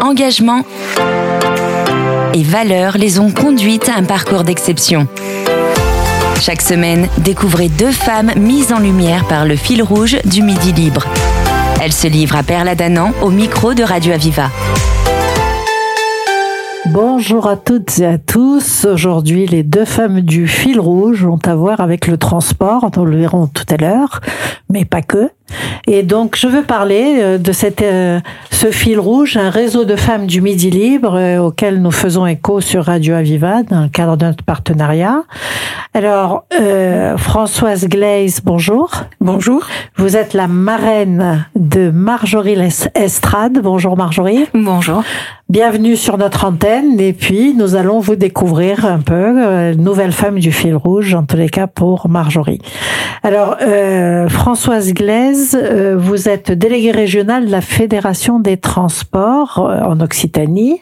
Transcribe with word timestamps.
Engagement 0.00 0.64
et 2.32 2.42
valeurs 2.42 2.96
les 2.96 3.18
ont 3.18 3.30
conduites 3.30 3.90
à 3.90 3.98
un 3.98 4.04
parcours 4.04 4.44
d'exception. 4.44 5.06
Chaque 6.40 6.62
semaine, 6.62 7.06
découvrez 7.18 7.68
deux 7.68 7.92
femmes 7.92 8.32
mises 8.36 8.72
en 8.72 8.78
lumière 8.78 9.26
par 9.28 9.44
le 9.44 9.56
fil 9.56 9.82
rouge 9.82 10.16
du 10.24 10.42
Midi 10.42 10.72
Libre. 10.72 11.06
Elles 11.82 11.92
se 11.92 12.06
livrent 12.06 12.36
à 12.36 12.42
Perla 12.42 12.74
Danan 12.74 13.12
au 13.20 13.28
micro 13.28 13.74
de 13.74 13.82
Radio 13.82 14.14
Aviva. 14.14 14.48
Bonjour 16.86 17.46
à 17.46 17.56
toutes 17.56 17.98
et 17.98 18.06
à 18.06 18.16
tous. 18.16 18.86
Aujourd'hui, 18.86 19.46
les 19.46 19.62
deux 19.62 19.84
femmes 19.84 20.22
du 20.22 20.48
fil 20.48 20.80
rouge 20.80 21.26
ont 21.26 21.40
à 21.44 21.54
voir 21.54 21.80
avec 21.80 22.06
le 22.06 22.16
transport, 22.16 22.90
nous 22.96 23.04
le 23.04 23.18
verrons 23.18 23.48
tout 23.48 23.66
à 23.68 23.76
l'heure, 23.76 24.20
mais 24.70 24.86
pas 24.86 25.02
que. 25.02 25.30
Et 25.86 26.02
donc, 26.02 26.36
je 26.36 26.46
veux 26.46 26.62
parler 26.62 27.18
euh, 27.20 27.38
de 27.38 27.52
cette, 27.52 27.82
euh, 27.82 28.20
ce 28.50 28.70
fil 28.70 29.00
rouge, 29.00 29.36
un 29.36 29.50
réseau 29.50 29.84
de 29.84 29.96
femmes 29.96 30.26
du 30.26 30.40
Midi 30.40 30.70
Libre 30.70 31.16
euh, 31.16 31.38
auquel 31.38 31.82
nous 31.82 31.90
faisons 31.90 32.26
écho 32.26 32.60
sur 32.60 32.84
Radio 32.84 33.14
Aviva 33.14 33.62
dans 33.62 33.82
le 33.82 33.88
cadre 33.88 34.16
de 34.16 34.26
notre 34.26 34.44
partenariat. 34.44 35.22
Alors, 35.94 36.46
Françoise 37.18 37.86
Glaise, 37.86 38.40
bonjour. 38.42 38.90
Bonjour. 39.20 39.66
Vous 39.96 40.16
êtes 40.16 40.32
la 40.32 40.46
marraine 40.46 41.44
de 41.54 41.90
Marjorie 41.90 42.56
Estrade. 42.94 43.58
Bonjour 43.62 43.96
Marjorie. 43.98 44.46
Bonjour. 44.54 45.02
Bienvenue 45.52 45.96
sur 45.96 46.16
notre 46.16 46.46
antenne 46.46 46.98
et 46.98 47.12
puis 47.12 47.52
nous 47.52 47.74
allons 47.74 48.00
vous 48.00 48.16
découvrir 48.16 48.86
un 48.86 49.00
peu 49.00 49.12
euh, 49.14 49.74
nouvelle 49.74 50.12
femme 50.12 50.38
du 50.38 50.50
fil 50.50 50.74
rouge 50.74 51.12
en 51.14 51.24
tous 51.24 51.36
les 51.36 51.50
cas 51.50 51.66
pour 51.66 52.08
Marjorie. 52.08 52.58
Alors 53.22 53.58
euh, 53.60 54.30
Françoise 54.30 54.94
Glaise, 54.94 55.31
euh, 55.54 55.96
vous 55.98 56.28
êtes 56.28 56.52
déléguée 56.52 56.90
régionale 56.90 57.46
de 57.46 57.50
la 57.50 57.60
Fédération 57.60 58.40
des 58.40 58.56
transports 58.56 59.58
euh, 59.58 59.80
en 59.82 60.00
Occitanie. 60.00 60.80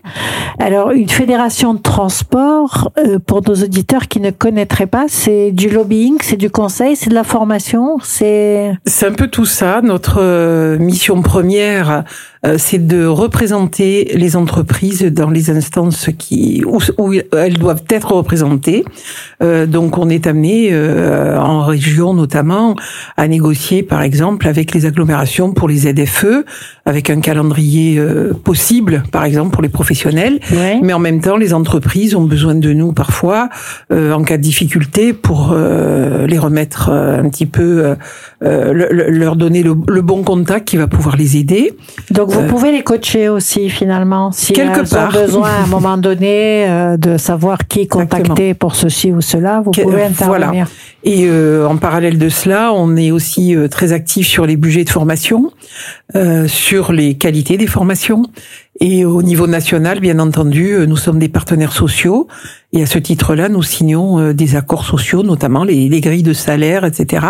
Alors 0.58 0.90
une 0.90 1.08
fédération 1.08 1.74
de 1.74 1.80
transport 1.80 2.92
pour 3.26 3.42
nos 3.46 3.54
auditeurs 3.54 4.08
qui 4.08 4.20
ne 4.20 4.30
connaîtraient 4.30 4.86
pas, 4.86 5.06
c'est 5.08 5.52
du 5.52 5.68
lobbying, 5.68 6.18
c'est 6.22 6.36
du 6.36 6.50
conseil, 6.50 6.96
c'est 6.96 7.10
de 7.10 7.14
la 7.14 7.24
formation, 7.24 7.98
c'est 8.02 8.72
c'est 8.86 9.06
un 9.06 9.12
peu 9.12 9.28
tout 9.28 9.46
ça. 9.46 9.80
Notre 9.82 10.76
mission 10.78 11.22
première 11.22 12.04
euh, 12.39 12.39
c'est 12.56 12.86
de 12.86 13.04
représenter 13.04 14.12
les 14.14 14.34
entreprises 14.34 15.02
dans 15.02 15.28
les 15.28 15.50
instances 15.50 16.08
qui 16.18 16.62
où, 16.66 16.78
où 16.96 17.12
elles 17.36 17.58
doivent 17.58 17.84
être 17.90 18.12
représentées. 18.12 18.84
Euh, 19.42 19.66
donc 19.66 19.98
on 19.98 20.08
est 20.08 20.26
amené 20.26 20.70
euh, 20.72 21.38
en 21.38 21.64
région 21.64 22.14
notamment 22.14 22.76
à 23.16 23.28
négocier 23.28 23.82
par 23.82 24.02
exemple 24.02 24.48
avec 24.48 24.72
les 24.72 24.86
agglomérations 24.86 25.52
pour 25.52 25.68
les 25.68 25.80
ZFE 25.80 26.44
avec 26.90 27.10
un 27.10 27.20
calendrier 27.20 28.00
possible 28.44 29.02
par 29.12 29.24
exemple 29.24 29.50
pour 29.50 29.62
les 29.62 29.68
professionnels 29.68 30.40
mais 30.82 30.92
en 30.92 30.98
même 30.98 31.20
temps 31.20 31.36
les 31.36 31.54
entreprises 31.54 32.14
ont 32.14 32.24
besoin 32.24 32.54
de 32.54 32.72
nous 32.72 32.92
parfois 32.92 33.48
en 33.90 34.22
cas 34.22 34.36
de 34.36 34.42
difficulté 34.42 35.12
pour 35.12 35.54
les 35.54 36.38
remettre 36.38 36.90
un 36.90 37.28
petit 37.28 37.46
peu 37.46 37.96
leur 38.40 39.36
donner 39.36 39.62
le, 39.62 39.74
le, 39.88 40.02
bon 40.02 40.22
contact 40.22 40.68
qui 40.68 40.76
va 40.76 40.86
pouvoir 40.86 41.16
les 41.16 41.36
aider. 41.36 41.72
Donc 42.10 42.30
vous 42.30 42.40
euh, 42.40 42.48
pouvez 42.48 42.72
les 42.72 42.82
coacher 42.82 43.28
aussi 43.28 43.70
finalement 43.70 44.32
si 44.32 44.52
quelque 44.52 44.80
elles 44.80 44.98
ont 44.98 45.08
besoin 45.08 45.50
à 45.50 45.62
un 45.62 45.66
moment 45.68 45.96
donné 45.96 46.66
euh, 46.68 46.96
de 46.96 47.16
savoir 47.16 47.66
qui 47.66 47.86
contacter 47.86 48.54
pour 48.54 48.74
ceci 48.74 49.12
ou 49.12 49.20
cela. 49.20 49.60
Vous 49.60 49.70
pouvez 49.70 50.04
intervenir. 50.04 50.26
Voilà. 50.26 50.52
Et 51.04 51.26
euh, 51.26 51.66
en 51.66 51.76
parallèle 51.76 52.18
de 52.18 52.28
cela, 52.28 52.72
on 52.72 52.96
est 52.96 53.10
aussi 53.10 53.54
très 53.70 53.92
actif 53.92 54.26
sur 54.26 54.46
les 54.46 54.56
budgets 54.56 54.84
de 54.84 54.90
formation, 54.90 55.50
sur 56.46 56.79
les 56.88 57.16
qualités 57.16 57.56
des 57.56 57.66
formations. 57.66 58.22
Et 58.80 59.04
au 59.04 59.22
niveau 59.22 59.46
national, 59.46 60.00
bien 60.00 60.18
entendu, 60.18 60.74
nous 60.88 60.96
sommes 60.96 61.18
des 61.18 61.28
partenaires 61.28 61.72
sociaux 61.72 62.28
et 62.72 62.84
à 62.84 62.86
ce 62.86 62.98
titre-là, 62.98 63.48
nous 63.48 63.64
signons 63.64 64.20
euh, 64.20 64.32
des 64.32 64.54
accords 64.54 64.84
sociaux, 64.84 65.24
notamment 65.24 65.64
les, 65.64 65.88
les 65.88 66.00
grilles 66.00 66.22
de 66.22 66.32
salaire, 66.32 66.84
etc., 66.84 67.26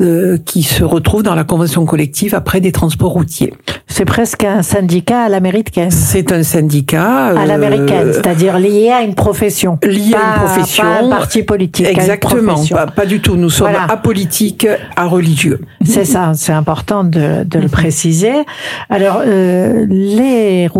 euh, 0.00 0.38
qui 0.38 0.62
se 0.62 0.82
retrouvent 0.82 1.22
dans 1.22 1.34
la 1.34 1.44
convention 1.44 1.84
collective 1.84 2.34
après 2.34 2.62
des 2.62 2.72
transports 2.72 3.12
routiers. 3.12 3.52
C'est 3.88 4.06
presque 4.06 4.44
un 4.44 4.62
syndicat 4.62 5.24
à 5.24 5.28
l'américaine. 5.28 5.90
C'est 5.90 6.32
un 6.32 6.42
syndicat 6.42 7.26
à 7.26 7.44
l'américaine, 7.44 8.08
euh, 8.08 8.12
c'est-à-dire 8.14 8.58
lié 8.58 8.88
à 8.88 9.02
une 9.02 9.14
profession. 9.14 9.78
Lié 9.82 10.14
à 10.14 10.38
une 10.38 10.46
profession. 10.46 10.84
Pas 10.84 11.04
un 11.04 11.10
parti 11.10 11.42
politique. 11.42 11.86
Exactement. 11.86 12.64
Pas, 12.70 12.86
pas, 12.86 13.04
du 13.04 13.20
tout. 13.20 13.36
Nous 13.36 13.50
sommes 13.50 13.76
apolitiques, 13.88 14.66
à 14.96 15.04
religieux. 15.06 15.60
C'est 15.84 16.06
ça. 16.06 16.32
C'est 16.34 16.52
important 16.52 17.04
de, 17.04 17.44
de 17.44 17.58
le 17.58 17.68
préciser. 17.68 18.32
Alors, 18.88 19.20
euh, 19.26 19.84
les 19.90 20.68
routiers, 20.68 20.79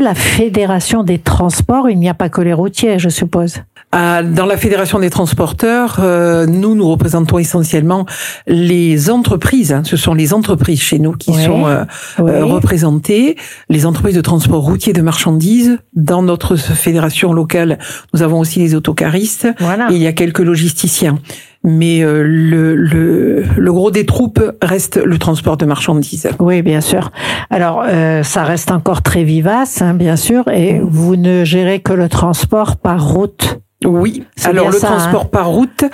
la 0.00 0.14
fédération 0.14 1.02
des 1.02 1.18
transports, 1.18 1.88
il 1.90 1.98
n'y 1.98 2.08
a 2.08 2.14
pas 2.14 2.28
que 2.28 2.40
les 2.40 2.52
routiers, 2.52 2.98
je 2.98 3.08
suppose 3.08 3.62
dans 3.92 4.46
la 4.46 4.56
Fédération 4.56 5.00
des 5.00 5.10
transporteurs, 5.10 5.96
euh, 6.00 6.46
nous, 6.46 6.76
nous 6.76 6.88
représentons 6.88 7.38
essentiellement 7.38 8.06
les 8.46 9.10
entreprises. 9.10 9.72
Hein. 9.72 9.82
ce 9.84 9.96
sont 9.96 10.14
les 10.14 10.32
entreprises 10.32 10.80
chez 10.80 10.98
nous 10.98 11.12
qui 11.12 11.32
sont 11.32 11.66
euh, 11.66 11.84
euh, 12.20 12.44
représentées, 12.44 13.36
les 13.68 13.86
entreprises 13.86 14.14
de 14.14 14.20
transport 14.20 14.62
routier 14.62 14.92
de 14.92 15.02
marchandises. 15.02 15.78
Dans 15.94 16.22
notre 16.22 16.56
fédération 16.56 17.32
locale, 17.32 17.78
nous 18.14 18.22
avons 18.22 18.38
aussi 18.38 18.60
les 18.60 18.74
autocaristes 18.74 19.48
et 19.90 19.94
il 19.94 20.02
y 20.02 20.06
a 20.06 20.12
quelques 20.12 20.40
logisticiens 20.40 21.18
mais 21.62 22.00
le, 22.00 22.74
le, 22.74 23.44
le, 23.58 23.72
gros 23.72 23.90
des 23.90 24.06
troupes 24.06 24.40
reste 24.62 24.96
le 24.96 25.18
transport 25.18 25.58
de 25.58 25.66
marchandises. 25.66 26.26
Oui, 26.38 26.62
bien 26.62 26.80
sûr. 26.80 27.12
Alors, 27.50 27.84
ça 28.22 28.44
reste 28.44 28.70
encore 28.70 29.02
très 29.02 29.24
vivace, 29.24 29.82
hein, 29.82 29.92
bien 29.92 30.16
sûr, 30.16 30.48
et 30.48 30.80
vous 30.82 31.16
ne 31.16 31.44
gérez 31.44 31.80
que 31.80 31.92
le 31.92 32.08
transport 32.08 32.78
par 32.78 33.06
route. 33.06 33.60
Oui. 33.86 34.24
Alors 34.44 34.70
le 34.70 34.78
transport 34.78 35.22
hein. 35.22 35.28
par 35.32 35.48
route 35.48 35.84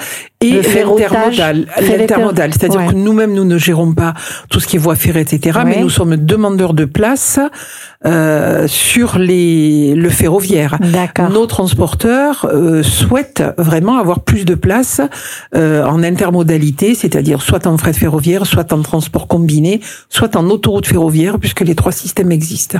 et 0.41 0.61
l'intermodal, 0.61 1.67
l'intermodal, 1.81 2.53
c'est-à-dire 2.53 2.87
que 2.87 2.95
nous-mêmes 2.95 3.33
nous 3.33 3.45
ne 3.45 3.59
gérons 3.59 3.95
pas 3.95 4.13
tout 4.51 4.59
ce 4.59 4.67
qui 4.67 4.77
est 4.77 4.79
voie 4.79 4.97
ferrée, 4.97 5.21
etc. 5.21 5.61
Mais 5.65 5.81
nous 5.81 5.89
sommes 5.89 6.17
demandeurs 6.17 6.75
de 6.75 6.85
place 6.85 7.39
euh, 8.05 8.67
sur 8.67 9.19
les 9.19 9.95
le 9.95 10.09
ferroviaire. 10.09 10.79
Nos 11.31 11.47
transporteurs 11.47 12.49
euh, 12.53 12.83
souhaitent 12.83 13.45
vraiment 13.57 13.99
avoir 13.99 14.21
plus 14.21 14.45
de 14.45 14.57
place 14.57 15.01
euh, 15.55 15.85
en 15.85 16.03
intermodalité, 16.03 16.97
c'est-à-dire 16.97 17.41
soit 17.41 17.69
en 17.69 17.79
fret 17.79 17.93
ferroviaire, 17.93 18.47
soit 18.47 18.73
en 18.73 18.83
transport 18.83 19.29
combiné, 19.29 19.81
soit 20.09 20.35
en 20.35 20.51
autoroute 20.51 20.87
ferroviaire, 20.87 21.39
puisque 21.39 21.61
les 21.61 21.77
trois 21.77 21.93
systèmes 21.93 22.33
existent. 22.33 22.79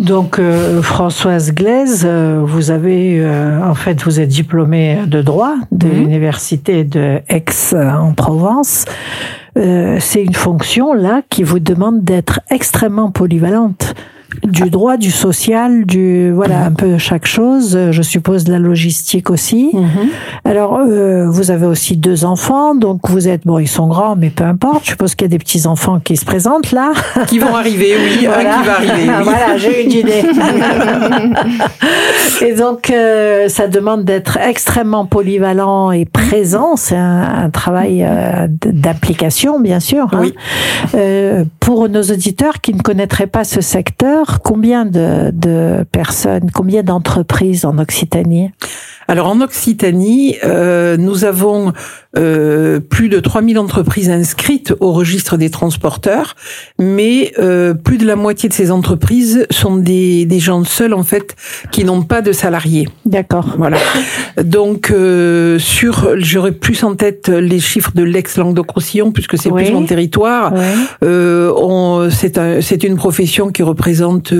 Donc 0.00 0.38
euh, 0.38 0.80
Françoise 0.80 1.52
Glaise, 1.52 2.04
euh, 2.06 2.42
vous 2.42 2.70
avez 2.70 3.20
euh, 3.20 3.62
en 3.62 3.74
fait 3.74 4.02
vous 4.02 4.18
êtes 4.18 4.30
diplômée 4.30 5.00
de 5.06 5.20
droit 5.20 5.56
de 5.72 5.88
mhm. 5.88 5.94
l'université 5.94 6.84
de 6.84 7.20
Aix 7.28 7.44
en 7.74 8.14
Provence. 8.14 8.86
c'est 9.54 10.24
une 10.24 10.34
fonction 10.34 10.94
là 10.94 11.20
qui 11.28 11.42
vous 11.42 11.58
demande 11.58 12.02
d'être 12.02 12.40
extrêmement 12.50 13.10
polyvalente 13.10 13.94
du 14.44 14.70
droit, 14.70 14.96
du 14.96 15.10
social, 15.10 15.84
du 15.84 16.30
voilà 16.32 16.64
un 16.64 16.72
peu 16.72 16.98
chaque 16.98 17.26
chose. 17.26 17.78
Je 17.90 18.02
suppose 18.02 18.48
la 18.48 18.58
logistique 18.58 19.30
aussi. 19.30 19.70
Mhm. 19.72 20.08
Alors 20.44 20.78
euh, 20.78 21.28
vous 21.28 21.50
avez 21.50 21.66
aussi 21.66 21.96
deux 21.96 22.24
enfants, 22.24 22.74
donc 22.74 23.08
vous 23.08 23.28
êtes 23.28 23.46
bon, 23.46 23.58
ils 23.58 23.68
sont 23.68 23.86
grands, 23.88 24.16
mais 24.16 24.30
peu 24.30 24.44
importe. 24.44 24.84
Je 24.84 24.90
suppose 24.90 25.14
qu'il 25.14 25.24
y 25.26 25.30
a 25.30 25.30
des 25.30 25.38
petits 25.38 25.66
enfants 25.66 26.00
qui 26.00 26.16
se 26.16 26.24
présentent 26.24 26.72
là, 26.72 26.92
qui 27.26 27.38
vont 27.38 27.54
arriver, 27.54 27.94
oui, 27.96 28.26
voilà. 28.26 28.58
qui 28.58 28.66
va 28.66 28.72
arriver. 28.74 28.92
Oui. 29.08 29.14
voilà, 29.24 29.56
j'ai 29.56 29.84
une 29.84 29.92
idée. 29.92 30.22
et 32.46 32.54
donc 32.54 32.90
euh, 32.90 33.48
ça 33.48 33.68
demande 33.68 34.04
d'être 34.04 34.38
extrêmement 34.38 35.06
polyvalent 35.06 35.90
et 35.90 36.04
présent. 36.04 36.76
C'est 36.76 36.96
un, 36.96 37.44
un, 37.44 37.50
travail 37.50 38.04
euh, 38.04 38.46
d'application, 38.48 39.60
bien 39.60 39.80
sûr. 39.80 40.08
Hein. 40.12 40.18
Oui. 40.20 40.34
Euh, 40.94 41.44
pour 41.60 41.88
nos 41.88 42.02
auditeurs 42.02 42.60
qui 42.60 42.74
ne 42.74 42.82
connaîtraient 42.82 43.26
pas 43.26 43.44
ce 43.44 43.60
secteur 43.60 44.19
combien 44.42 44.86
de, 44.86 45.84
personnes, 45.90 46.50
combien 46.52 46.82
d'entreprises 46.82 47.64
en 47.64 47.78
Occitanie? 47.78 48.52
Alors 49.10 49.26
en 49.26 49.40
Occitanie, 49.40 50.36
euh, 50.44 50.96
nous 50.96 51.24
avons 51.24 51.72
euh, 52.16 52.78
plus 52.78 53.08
de 53.08 53.18
3000 53.18 53.58
entreprises 53.58 54.08
inscrites 54.08 54.72
au 54.78 54.92
registre 54.92 55.36
des 55.36 55.50
transporteurs, 55.50 56.36
mais 56.78 57.32
euh, 57.40 57.74
plus 57.74 57.98
de 57.98 58.06
la 58.06 58.14
moitié 58.14 58.48
de 58.48 58.54
ces 58.54 58.70
entreprises 58.70 59.48
sont 59.50 59.74
des, 59.74 60.26
des 60.26 60.38
gens 60.38 60.62
seuls 60.62 60.94
en 60.94 61.02
fait 61.02 61.34
qui 61.72 61.82
n'ont 61.82 62.02
pas 62.02 62.22
de 62.22 62.30
salariés. 62.30 62.88
D'accord. 63.04 63.56
Voilà. 63.58 63.78
Donc 64.44 64.94
sur, 65.58 66.10
j'aurais 66.18 66.52
plus 66.52 66.84
en 66.84 66.94
tête 66.94 67.26
les 67.26 67.58
chiffres 67.58 67.90
de 67.92 68.04
l'ex-Languedoc-Roussillon 68.04 69.10
puisque 69.10 69.36
c'est 69.36 69.50
plus 69.50 69.72
mon 69.72 69.86
territoire. 69.86 70.54
c'est 71.00 72.38
un, 72.38 72.60
c'est 72.60 72.84
une 72.84 72.94
profession 72.94 73.50
qui 73.50 73.64
représente 73.64 74.32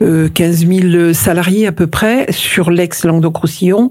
15 0.00 0.66
000 0.66 1.12
salariés 1.12 1.66
à 1.66 1.72
peu 1.72 1.86
près 1.86 2.26
sur 2.30 2.70
l'ex-Languedoc-Roussillon. 2.70 3.90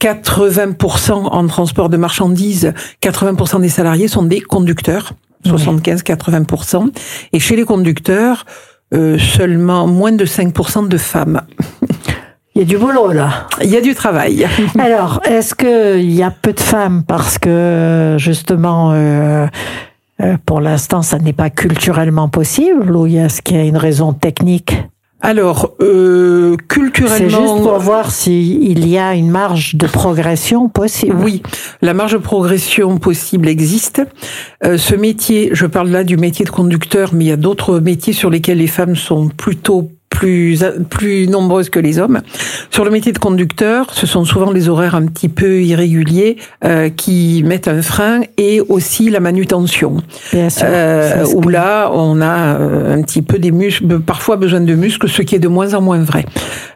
80% 0.00 1.12
en 1.12 1.46
transport 1.46 1.88
de 1.88 1.96
marchandises, 1.96 2.74
80% 3.02 3.60
des 3.60 3.68
salariés 3.68 4.08
sont 4.08 4.22
des 4.22 4.40
conducteurs. 4.40 5.14
75-80%. 5.46 6.90
Et 7.32 7.38
chez 7.38 7.56
les 7.56 7.64
conducteurs, 7.64 8.44
euh, 8.92 9.18
seulement 9.18 9.86
moins 9.86 10.12
de 10.12 10.24
5% 10.26 10.88
de 10.88 10.96
femmes. 10.98 11.42
Il 12.54 12.58
y 12.58 12.62
a 12.62 12.64
du 12.64 12.76
boulot 12.76 13.12
là. 13.12 13.46
Il 13.62 13.70
y 13.70 13.76
a 13.76 13.80
du 13.80 13.94
travail. 13.94 14.46
Alors, 14.78 15.20
est-ce 15.24 15.54
qu'il 15.54 16.10
y 16.10 16.22
a 16.22 16.30
peu 16.30 16.52
de 16.52 16.60
femmes? 16.60 17.04
Parce 17.04 17.38
que 17.38 18.16
justement, 18.18 18.90
euh, 18.92 19.46
euh, 20.20 20.36
pour 20.44 20.60
l'instant, 20.60 21.02
ça 21.02 21.18
n'est 21.18 21.32
pas 21.32 21.50
culturellement 21.50 22.28
possible 22.28 22.94
ou 22.96 23.06
est-ce 23.06 23.40
qu'il 23.40 23.56
y 23.56 23.60
a 23.60 23.64
une 23.64 23.76
raison 23.76 24.12
technique? 24.12 24.76
Alors, 25.22 25.74
euh, 25.82 26.56
culturellement... 26.68 27.18
C'est 27.18 27.30
juste 27.30 27.62
pour 27.62 27.78
voir 27.78 28.10
s'il 28.10 28.88
y 28.88 28.96
a 28.96 29.14
une 29.14 29.30
marge 29.30 29.74
de 29.74 29.86
progression 29.86 30.68
possible. 30.68 31.16
Oui, 31.22 31.42
la 31.82 31.92
marge 31.92 32.12
de 32.12 32.18
progression 32.18 32.96
possible 32.98 33.48
existe. 33.48 34.02
Euh, 34.64 34.78
ce 34.78 34.94
métier, 34.94 35.50
je 35.52 35.66
parle 35.66 35.90
là 35.90 36.04
du 36.04 36.16
métier 36.16 36.44
de 36.44 36.50
conducteur, 36.50 37.10
mais 37.12 37.24
il 37.24 37.28
y 37.28 37.32
a 37.32 37.36
d'autres 37.36 37.80
métiers 37.80 38.14
sur 38.14 38.30
lesquels 38.30 38.58
les 38.58 38.66
femmes 38.66 38.96
sont 38.96 39.28
plutôt 39.28 39.90
plus 40.20 40.62
plus 40.90 41.26
nombreuses 41.28 41.70
que 41.70 41.80
les 41.80 41.98
hommes. 41.98 42.20
Sur 42.70 42.84
le 42.84 42.90
métier 42.90 43.12
de 43.12 43.18
conducteur, 43.18 43.86
ce 43.92 44.06
sont 44.06 44.24
souvent 44.26 44.50
les 44.50 44.68
horaires 44.68 44.94
un 44.94 45.06
petit 45.06 45.30
peu 45.30 45.62
irréguliers 45.62 46.36
euh, 46.64 46.90
qui 46.90 47.42
mettent 47.46 47.68
un 47.68 47.80
frein 47.80 48.20
et 48.36 48.60
aussi 48.60 49.08
la 49.08 49.20
manutention. 49.20 49.96
Bien 50.32 50.50
sûr. 50.50 50.66
Euh, 50.68 51.24
où 51.34 51.48
là, 51.48 51.90
on 51.94 52.20
a 52.20 52.56
euh, 52.58 52.96
un 52.96 53.02
petit 53.02 53.22
peu 53.22 53.38
des 53.38 53.50
muscles, 53.50 54.00
parfois 54.00 54.36
besoin 54.36 54.60
de 54.60 54.74
muscles, 54.74 55.08
ce 55.08 55.22
qui 55.22 55.34
est 55.34 55.38
de 55.38 55.48
moins 55.48 55.72
en 55.72 55.80
moins 55.80 56.02
vrai. 56.02 56.26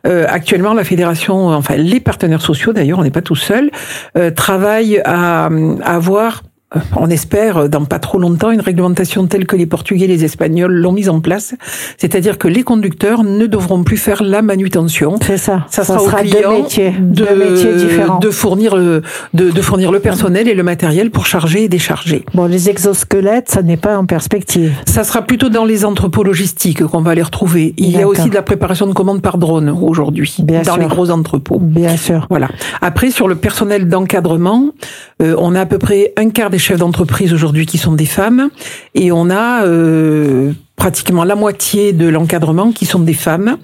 Euh, 0.06 0.24
actuellement, 0.28 0.72
la 0.72 0.84
fédération, 0.84 1.48
enfin 1.48 1.76
les 1.76 2.00
partenaires 2.00 2.42
sociaux 2.42 2.72
d'ailleurs, 2.72 2.98
on 2.98 3.04
n'est 3.04 3.10
pas 3.10 3.22
tout 3.22 3.36
seul, 3.36 3.70
euh, 4.16 4.30
travaillent 4.30 5.02
à, 5.04 5.50
à 5.82 5.94
avoir 5.94 6.42
on 6.96 7.10
espère 7.10 7.68
dans 7.68 7.84
pas 7.84 7.98
trop 7.98 8.18
longtemps 8.18 8.50
une 8.50 8.60
réglementation 8.60 9.26
telle 9.26 9.46
que 9.46 9.56
les 9.56 9.66
Portugais 9.66 10.04
et 10.04 10.08
les 10.08 10.24
Espagnols 10.24 10.72
l'ont 10.72 10.92
mise 10.92 11.08
en 11.08 11.20
place, 11.20 11.54
c'est-à-dire 11.98 12.38
que 12.38 12.48
les 12.48 12.62
conducteurs 12.62 13.24
ne 13.24 13.46
devront 13.46 13.82
plus 13.84 13.96
faire 13.96 14.22
la 14.22 14.42
manutention. 14.42 15.16
C'est 15.24 15.36
ça. 15.38 15.66
Ça, 15.70 15.84
Ça 15.84 15.98
sera, 15.98 16.06
sera 16.06 16.20
au 16.20 16.24
deux 16.24 16.62
métiers, 16.62 16.90
de, 16.98 17.24
deux 17.24 17.36
métiers 17.36 17.74
différents. 17.74 18.18
de 18.18 18.30
fournir 18.30 18.76
le 18.76 19.02
de, 19.34 19.50
de 19.50 19.62
fournir 19.62 19.92
le 19.92 20.00
personnel 20.00 20.48
et 20.48 20.54
le 20.54 20.62
matériel 20.62 21.10
pour 21.10 21.26
charger 21.26 21.64
et 21.64 21.68
décharger. 21.68 22.24
Bon, 22.34 22.46
les 22.46 22.68
exosquelettes, 22.70 23.50
ça 23.50 23.62
n'est 23.62 23.76
pas 23.76 23.96
en 23.98 24.06
perspective. 24.06 24.72
Ça 24.86 25.04
sera 25.04 25.22
plutôt 25.22 25.48
dans 25.48 25.64
les 25.64 25.84
entrepôts 25.84 26.22
logistiques 26.24 26.84
qu'on 26.84 27.00
va 27.02 27.14
les 27.14 27.22
retrouver. 27.22 27.74
Il 27.76 27.90
y 27.90 28.00
a 28.02 28.06
aussi 28.08 28.28
de 28.30 28.34
la 28.34 28.42
préparation 28.42 28.86
de 28.86 28.92
commandes 28.92 29.22
par 29.22 29.38
drone 29.38 29.68
aujourd'hui 29.68 30.36
Bien 30.40 30.62
dans 30.62 30.74
sûr. 30.74 30.82
les 30.82 30.88
gros 30.88 31.10
entrepôts. 31.10 31.58
Bien 31.60 31.96
sûr. 31.96 32.26
Voilà. 32.30 32.48
Après, 32.80 33.10
sur 33.10 33.28
le 33.28 33.34
personnel 33.34 33.88
d'encadrement, 33.88 34.70
euh, 35.22 35.34
on 35.38 35.54
a 35.54 35.60
à 35.60 35.66
peu 35.66 35.78
près 35.78 36.12
un 36.16 36.30
quart 36.30 36.50
des 36.50 36.58
chefs 36.64 36.78
d'entreprise 36.78 37.32
aujourd'hui 37.32 37.66
qui 37.66 37.78
sont 37.78 37.92
des 37.92 38.06
femmes, 38.06 38.50
et 38.94 39.12
on 39.12 39.30
a 39.30 39.64
euh, 39.66 40.52
pratiquement 40.76 41.24
la 41.24 41.34
moitié 41.36 41.92
de 41.92 42.08
l'encadrement 42.08 42.72
qui 42.72 42.84
sont 42.84 42.98
des 42.98 43.14
femmes. 43.14 43.58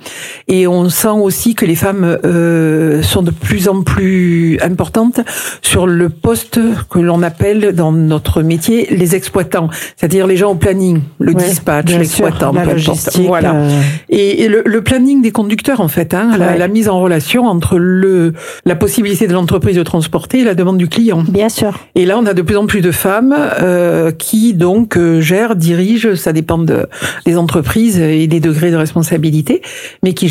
Et 0.48 0.66
on 0.66 0.88
sent 0.88 1.08
aussi 1.08 1.54
que 1.54 1.66
les 1.66 1.74
femmes 1.74 2.18
euh, 2.24 3.02
sont 3.02 3.22
de 3.22 3.30
plus 3.32 3.68
en 3.68 3.82
plus 3.82 4.58
importantes 4.62 5.20
sur 5.60 5.86
le 5.86 6.08
poste 6.08 6.60
que 6.88 6.98
l'on 6.98 7.22
appelle 7.22 7.74
dans 7.74 7.92
notre 7.92 8.42
métier 8.42 8.86
les 8.90 9.14
exploitants, 9.16 9.68
c'est-à-dire 9.96 10.26
les 10.26 10.36
gens 10.36 10.52
au 10.52 10.54
planning, 10.54 11.00
le 11.18 11.32
Ouais, 11.34 11.44
dispatch, 11.44 11.90
l'exploitant, 11.92 12.52
la 12.52 12.64
logistique, 12.64 13.26
Voilà. 13.26 13.54
euh, 13.54 13.80
Et, 14.08 14.44
et 14.44 14.48
le, 14.48 14.62
le 14.64 14.82
planning 14.82 15.20
des 15.20 15.32
conducteurs, 15.32 15.80
en 15.80 15.88
fait, 15.88 16.14
hein, 16.14 16.36
la, 16.38 16.46
Ouais. 16.52 16.58
la 16.58 16.68
mise 16.68 16.88
en 16.88 17.00
relation 17.00 17.46
entre 17.46 17.76
le 17.78 18.32
la 18.64 18.76
possibilité 18.76 19.26
de 19.26 19.32
l'entreprise 19.32 19.76
de 19.76 19.82
transporter 19.82 20.40
et 20.40 20.44
la 20.44 20.54
demande 20.54 20.78
du 20.78 20.88
client. 20.88 21.22
Bien 21.28 21.48
sûr. 21.48 21.78
Et 21.96 22.06
là, 22.06 22.18
on 22.18 22.26
a 22.26 22.34
de 22.34 22.42
plus 22.42 22.56
en 22.56 22.66
plus 22.66 22.80
de 22.80 22.92
femmes 22.92 23.34
euh, 23.60 24.10
qui 24.12 24.54
donc 24.54 24.96
euh, 24.96 25.20
gèrent, 25.20 25.56
dirigent, 25.56 26.14
ça 26.16 26.32
dépend 26.32 26.58
de, 26.58 26.86
des 27.26 27.36
entreprises 27.36 27.98
et 27.98 28.26
des 28.26 28.40
degrés 28.40 28.70
de 28.70 28.76
responsabilité, 28.76 29.62
mais 30.02 30.14
qui 30.14 30.28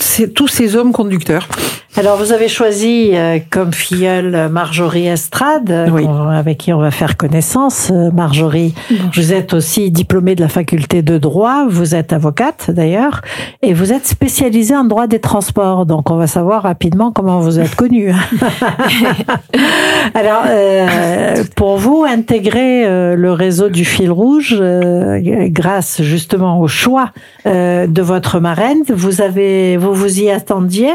ces, 0.00 0.32
tous 0.32 0.48
ces 0.48 0.76
hommes 0.76 0.92
conducteurs. 0.92 1.48
Alors, 1.98 2.18
vous 2.18 2.32
avez 2.32 2.48
choisi 2.48 3.12
euh, 3.14 3.38
comme 3.48 3.72
filleule 3.72 4.50
Marjorie 4.50 5.06
Estrade, 5.06 5.70
euh, 5.70 5.88
Oui. 5.90 6.06
avec 6.30 6.58
qui 6.58 6.74
on 6.74 6.78
va 6.78 6.90
faire 6.90 7.16
connaissance. 7.16 7.90
Euh, 7.90 8.10
Marjorie, 8.10 8.74
vous 9.14 9.32
êtes 9.32 9.54
aussi 9.54 9.90
diplômée 9.90 10.34
de 10.34 10.42
la 10.42 10.50
faculté 10.50 11.00
de 11.00 11.16
droit, 11.16 11.64
vous 11.66 11.94
êtes 11.94 12.12
avocate 12.12 12.70
d'ailleurs, 12.70 13.22
et 13.62 13.72
vous 13.72 13.94
êtes 13.94 14.06
spécialisée 14.06 14.76
en 14.76 14.84
droit 14.84 15.06
des 15.06 15.20
transports. 15.20 15.86
Donc, 15.86 16.10
on 16.10 16.16
va 16.16 16.26
savoir 16.26 16.64
rapidement 16.64 17.12
comment 17.12 17.40
vous 17.40 17.58
êtes 17.58 17.74
connue. 17.74 18.10
Alors, 20.14 20.42
euh, 20.48 21.44
pour 21.56 21.78
vous, 21.78 22.04
intégrer 22.06 22.84
euh, 22.84 23.16
le 23.16 23.32
réseau 23.32 23.70
du 23.70 23.86
fil 23.86 24.10
rouge, 24.10 24.54
euh, 24.60 25.18
grâce 25.48 26.02
justement 26.02 26.60
au 26.60 26.68
choix 26.68 27.12
euh, 27.46 27.86
de 27.86 28.02
votre 28.02 28.38
marraine, 28.38 28.82
vous 28.90 29.22
avez, 29.22 29.78
vous 29.78 29.94
vous 29.94 30.20
y 30.20 30.30
attendiez? 30.30 30.90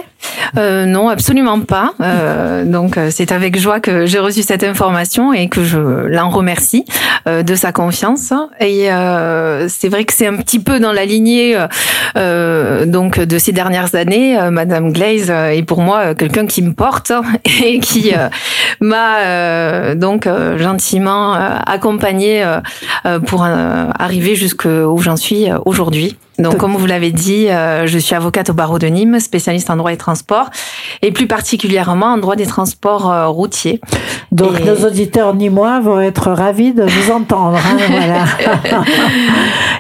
Euh, 0.58 0.86
non, 0.92 1.08
absolument 1.10 1.62
pas. 1.62 1.94
Euh, 2.02 2.66
donc 2.66 2.98
euh, 2.98 3.10
c'est 3.12 3.32
avec 3.32 3.58
joie 3.58 3.80
que 3.80 4.06
j'ai 4.06 4.20
reçu 4.20 4.44
cette 4.44 4.64
information 4.64 5.34
et 5.34 5.48
que 5.48 5.64
je 5.64 5.80
l'en 5.80 6.30
remercie 6.30 6.86
euh, 7.28 7.44
de 7.44 7.56
sa 7.56 7.72
confiance. 7.72 8.34
Et 8.60 8.92
euh, 8.92 9.68
c'est 9.70 9.88
vrai 9.88 10.04
que 10.04 10.14
c'est 10.14 10.28
un 10.28 10.36
petit 10.36 10.60
peu 10.60 10.80
dans 10.80 10.92
la 10.92 11.06
lignée 11.06 11.56
euh, 11.56 11.68
euh, 12.18 12.86
donc 12.86 13.20
de 13.20 13.38
ces 13.38 13.54
dernières 13.54 13.96
années. 13.96 14.38
Madame 14.52 14.92
Glaze 14.92 15.30
est 15.30 15.64
pour 15.64 15.82
moi 15.82 16.14
quelqu'un 16.14 16.46
qui 16.46 16.62
me 16.62 16.74
porte 16.74 17.14
et 17.64 17.80
qui 17.80 18.12
m'a 18.82 19.20
euh, 19.20 19.96
donc 19.96 20.28
euh, 20.28 20.58
gentiment 20.58 21.34
euh, 21.36 21.50
accompagnée 21.66 22.44
pour 23.28 23.44
arriver 23.44 24.36
jusqu'où 24.36 24.98
j'en 24.98 25.16
suis 25.16 25.48
aujourd'hui. 25.66 26.18
Donc, 26.40 26.58
comme 26.58 26.76
vous 26.76 26.88
l'avez 26.88 27.12
dit, 27.12 27.50
euh, 27.50 27.86
je 27.86 28.00
suis 28.00 28.16
avocate 28.16 28.50
au 28.50 28.54
barreau 28.54 28.80
de 28.80 28.88
Nîmes, 28.88 29.20
spécialiste 29.20 29.70
en 29.70 29.76
droit 29.76 29.92
des 29.92 29.98
transports, 29.98 30.50
et 31.04 31.12
plus 31.12 31.28
particulièrement 31.28 32.08
en 32.08 32.18
droit 32.18 32.36
des 32.36 32.48
transports 32.48 33.12
euh, 33.12 33.28
routiers. 33.28 33.80
Donc 34.32 34.60
Et- 34.60 34.64
nos 34.64 34.88
auditeurs 34.88 35.36
ni 35.36 35.52
moi 35.52 35.80
vont 35.82 36.00
être 36.02 36.32
ravis 36.32 36.74
de 36.74 36.82
vous 36.84 37.12
entendre. 37.12 37.58
hein, 37.58 37.78
voilà. 37.92 38.24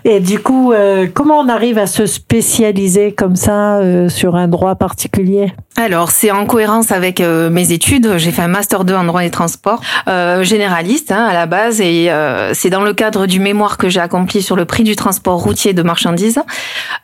Et 0.03 0.19
du 0.19 0.39
coup, 0.39 0.71
euh, 0.71 1.07
comment 1.11 1.39
on 1.39 1.49
arrive 1.49 1.79
à 1.79 1.87
se 1.87 2.05
spécialiser 2.05 3.11
comme 3.13 3.35
ça 3.35 3.79
sur 4.09 4.35
un 4.35 4.47
droit 4.47 4.75
particulier? 4.75 5.53
Alors, 5.77 6.11
c'est 6.11 6.29
en 6.31 6.45
cohérence 6.45 6.91
avec 6.91 7.21
mes 7.21 7.71
études. 7.71 8.13
J'ai 8.17 8.31
fait 8.31 8.41
un 8.43 8.47
master 8.49 8.83
2 8.83 8.90
en 8.95 9.03
droit 9.03 9.21
des 9.21 9.29
transports, 9.29 9.81
euh, 10.07 10.43
généraliste 10.43 11.11
hein, 11.11 11.25
à 11.25 11.33
la 11.33 11.45
base, 11.45 11.81
et 11.81 12.09
euh, 12.09 12.53
c'est 12.53 12.69
dans 12.69 12.81
le 12.81 12.93
cadre 12.93 13.25
du 13.25 13.39
mémoire 13.39 13.77
que 13.77 13.89
j'ai 13.89 13.99
accompli 13.99 14.41
sur 14.41 14.55
le 14.55 14.65
prix 14.65 14.83
du 14.83 14.95
transport 14.95 15.39
routier 15.39 15.73
de 15.73 15.81
marchandises 15.81 16.39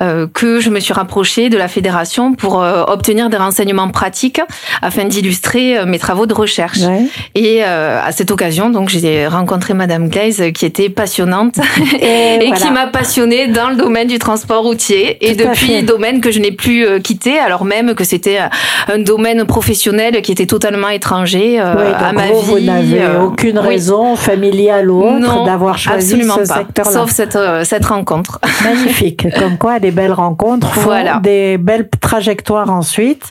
euh, 0.02 0.28
que 0.32 0.60
je 0.60 0.70
me 0.70 0.80
suis 0.80 0.94
rapprochée 0.94 1.50
de 1.50 1.58
la 1.58 1.68
fédération 1.68 2.34
pour 2.34 2.62
euh, 2.62 2.84
obtenir 2.88 3.30
des 3.30 3.38
renseignements 3.38 3.90
pratiques 3.90 4.42
afin 4.82 5.06
d'illustrer 5.06 5.86
mes 5.86 6.00
travaux 6.00 6.26
de 6.26 6.34
recherche. 6.34 6.80
Ouais. 6.80 7.06
Et 7.36 7.64
à 7.64 8.12
cette 8.12 8.32
occasion, 8.32 8.70
donc 8.70 8.90
j'ai 8.90 9.28
rencontré 9.28 9.74
Madame 9.74 10.10
Glaise, 10.10 10.44
qui 10.54 10.66
était 10.66 10.90
passionnante 10.90 11.56
Et 12.02 12.36
et 12.38 12.48
voilà. 12.48 12.56
qui 12.56 12.72
m'a 12.72 12.88
passionnée 12.88 13.48
dans 13.48 13.70
le 13.70 13.76
domaine 13.76 14.08
du 14.08 14.20
transport 14.20 14.64
routier. 14.64 15.18
Et 15.26 15.36
Tout 15.36 15.48
depuis, 15.48 15.84
domaine 15.84 16.22
que 16.22 16.32
je 16.32 16.40
n'ai 16.40 16.52
plus 16.52 16.86
quitté, 17.02 17.40
alors 17.40 17.66
même 17.66 17.96
que 17.96 18.04
c'était 18.04 18.40
un 18.88 19.00
domaine 19.00 19.46
professionnel 19.46 20.22
qui 20.22 20.32
était 20.32 20.46
totalement 20.46 20.90
étranger 20.90 21.60
euh, 21.60 21.77
À 21.80 22.14
ma 22.14 22.28
vous, 22.28 22.40
vie. 22.42 22.46
vous 22.52 22.60
n'avez 22.60 23.02
aucune 23.24 23.60
oui. 23.60 23.68
raison 23.68 24.16
familiale 24.16 24.90
ou 24.90 25.04
autre 25.04 25.44
d'avoir 25.46 25.78
choisi 25.78 26.22
ce 26.24 26.46
secteur-là. 26.46 26.92
sauf 26.92 27.10
cette, 27.12 27.36
euh, 27.36 27.64
cette 27.64 27.86
rencontre. 27.86 28.40
Magnifique. 28.64 29.28
Comme 29.38 29.58
quoi, 29.58 29.80
les 29.80 29.92
belles 29.92 30.14
rencontres 30.14 30.72
font 30.74 30.82
Voilà. 30.82 31.20
des 31.24 31.58
belles 31.58 31.90
trajectoires 32.02 32.70
ensuite. 32.72 33.24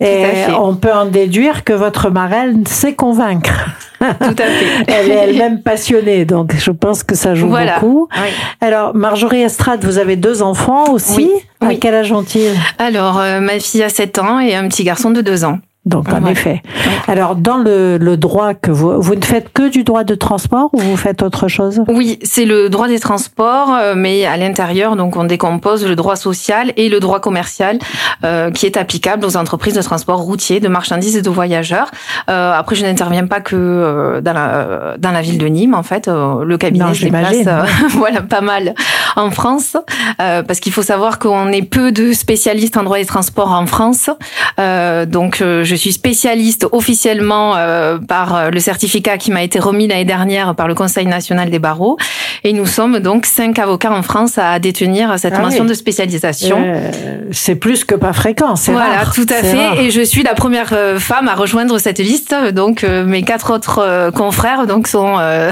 Et 0.00 0.24
on 0.58 0.74
peut 0.74 0.92
en 0.92 1.06
déduire 1.06 1.64
que 1.64 1.72
votre 1.72 2.10
marraine 2.10 2.64
sait 2.66 2.94
convaincre. 2.94 3.52
Tout 4.00 4.04
à 4.04 4.46
fait. 4.46 4.84
Elle 4.86 5.10
est 5.10 5.14
elle-même 5.14 5.62
passionnée, 5.62 6.24
donc 6.24 6.54
je 6.56 6.70
pense 6.70 7.02
que 7.02 7.16
ça 7.16 7.34
joue 7.34 7.48
Voilà. 7.48 7.80
beaucoup. 7.80 8.08
Oui. 8.14 8.28
Alors, 8.60 8.94
Marjorie 8.94 9.42
Estrade, 9.42 9.84
vous 9.84 9.98
avez 9.98 10.14
deux 10.14 10.40
enfants 10.42 10.92
aussi. 10.92 11.16
Oui, 11.16 11.30
À 11.60 11.66
oui. 11.66 11.78
quel 11.80 11.94
âge 11.96 12.12
ont-ils? 12.12 12.52
Alors, 12.78 13.18
euh, 13.18 13.40
ma 13.40 13.58
fille 13.58 13.82
a 13.82 13.88
7 13.88 14.18
ans 14.20 14.38
et 14.38 14.54
un 14.54 14.68
petit 14.68 14.84
garçon 14.84 15.10
de 15.10 15.20
2 15.20 15.44
ans. 15.44 15.58
Donc, 15.86 16.12
en 16.12 16.22
Ouais. 16.22 16.32
effet. 16.32 16.60
Alors, 17.06 17.34
dans 17.34 17.56
le, 17.56 17.96
le 17.96 18.16
droit 18.18 18.52
que 18.52 18.70
vous, 18.70 19.00
vous 19.00 19.14
ne 19.14 19.24
faites 19.24 19.50
que 19.54 19.70
du 19.70 19.84
droit 19.84 20.04
de 20.04 20.14
transport 20.14 20.68
ou 20.74 20.78
vous 20.80 20.96
faites 20.98 21.22
autre 21.22 21.48
chose? 21.48 21.80
Oui, 21.88 22.18
c'est 22.22 22.44
le 22.44 22.68
droit 22.68 22.88
des 22.88 22.98
transports, 23.00 23.72
euh, 23.72 23.94
mais 23.96 24.26
à 24.26 24.36
l'intérieur, 24.36 24.96
donc 24.96 25.16
on 25.16 25.24
décompose 25.24 25.86
le 25.86 25.96
droit 25.96 26.16
social 26.16 26.72
et 26.76 26.90
le 26.90 27.00
droit 27.00 27.20
commercial 27.20 27.78
euh, 28.24 28.50
qui 28.50 28.66
est 28.66 28.76
applicable 28.76 29.24
aux 29.24 29.36
entreprises 29.38 29.74
de 29.74 29.80
transport 29.82 30.18
routier, 30.20 30.60
de 30.60 30.68
marchandises 30.68 31.16
et 31.16 31.22
de 31.22 31.30
voyageurs. 31.30 31.90
Euh, 32.28 32.52
après, 32.52 32.74
je 32.76 32.84
n'interviens 32.84 33.26
pas 33.26 33.40
que 33.40 33.56
euh, 33.56 34.20
dans, 34.20 34.34
la, 34.34 34.96
dans 34.98 35.12
la 35.12 35.22
ville 35.22 35.38
de 35.38 35.46
Nîmes, 35.46 35.74
en 35.74 35.82
fait. 35.84 36.08
Euh, 36.08 36.44
le 36.44 36.58
cabinet 36.58 36.84
Non, 36.84 36.92
se 36.92 37.04
déplace 37.04 37.34
euh, 37.46 37.62
voilà, 37.90 38.20
pas 38.20 38.42
mal 38.42 38.74
en 39.16 39.30
France, 39.30 39.76
euh, 40.20 40.42
parce 40.42 40.60
qu'il 40.60 40.72
faut 40.72 40.82
savoir 40.82 41.18
qu'on 41.18 41.48
est 41.50 41.62
peu 41.62 41.92
de 41.92 42.12
spécialistes 42.12 42.76
en 42.76 42.82
droit 42.82 42.98
des 42.98 43.06
transports 43.06 43.52
en 43.52 43.64
France. 43.64 44.10
Euh, 44.60 45.06
donc, 45.06 45.40
euh, 45.40 45.64
je 45.64 45.77
suis 45.78 45.92
spécialiste 45.92 46.66
officiellement 46.72 47.54
euh, 47.56 47.98
par 47.98 48.50
le 48.50 48.60
certificat 48.60 49.16
qui 49.16 49.30
m'a 49.30 49.42
été 49.42 49.58
remis 49.58 49.86
l'année 49.88 50.04
dernière 50.04 50.54
par 50.54 50.68
le 50.68 50.74
Conseil 50.74 51.06
national 51.06 51.48
des 51.50 51.58
barreaux. 51.58 51.96
Et 52.44 52.52
nous 52.52 52.66
sommes 52.66 52.98
donc 53.00 53.24
cinq 53.26 53.58
avocats 53.58 53.90
en 53.92 54.02
France 54.02 54.38
à 54.38 54.58
détenir 54.58 55.18
cette 55.18 55.34
Ah 55.36 55.40
mention 55.40 55.62
oui. 55.64 55.70
de 55.70 55.74
spécialisation. 55.74 56.58
Euh, 56.62 56.90
c'est 57.32 57.56
plus 57.56 57.84
que 57.84 57.94
pas 57.94 58.12
fréquent, 58.12 58.54
c'est 58.56 58.72
Voilà, 58.72 58.98
rare. 58.98 59.12
tout 59.14 59.26
à 59.30 59.42
fait. 59.42 59.66
rare. 59.66 59.80
Et 59.80 59.90
je 59.90 60.02
suis 60.02 60.22
la 60.22 60.34
première 60.34 60.70
euh, 60.72 60.98
femme 61.00 61.26
à 61.28 61.34
rejoindre 61.34 61.78
cette 61.78 61.98
liste. 61.98 62.34
Donc, 62.52 62.84
euh, 62.84 63.04
mes 63.04 63.22
quatre 63.22 63.52
autres 63.52 63.80
euh, 63.82 64.10
confrères 64.10 64.66
donc 64.66 64.86
sont 64.86 65.16
euh, 65.18 65.50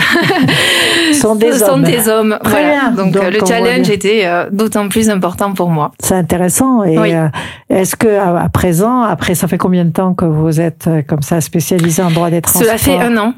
sont 1.12 1.34
des 1.34 1.52
sont 1.58 1.64
hommes. 1.72 1.82
des 1.82 2.08
hommes. 2.08 2.38
Voilà. 2.44 2.66
bien. 2.68 2.90
Donc, 2.92 3.12
Donc, 3.12 3.22
euh, 3.24 3.30
le 3.30 3.38
challenge 3.46 3.88
était 3.90 4.22
euh, 4.24 4.46
d'autant 4.50 4.88
plus 4.88 5.10
important 5.10 5.52
pour 5.52 5.70
moi. 5.70 5.92
C'est 6.00 6.14
intéressant. 6.14 6.84
Et 6.84 6.98
Oui. 6.98 7.12
euh, 7.14 7.28
est-ce 7.70 7.96
que 7.96 8.08
à 8.18 8.48
présent, 8.48 9.02
après, 9.02 9.34
ça 9.34 9.48
fait 9.48 9.58
combien 9.58 9.84
de 9.84 9.90
temps 9.90 10.05
que 10.14 10.24
vous 10.24 10.60
êtes 10.60 10.86
euh, 10.86 11.02
comme 11.02 11.22
ça 11.22 11.40
spécialisé 11.40 12.02
en 12.02 12.10
droit 12.10 12.30
des 12.30 12.40
transports 12.42 12.62
Cela 12.66 12.78
fait 12.78 12.98
un 12.98 13.16
an. 13.16 13.34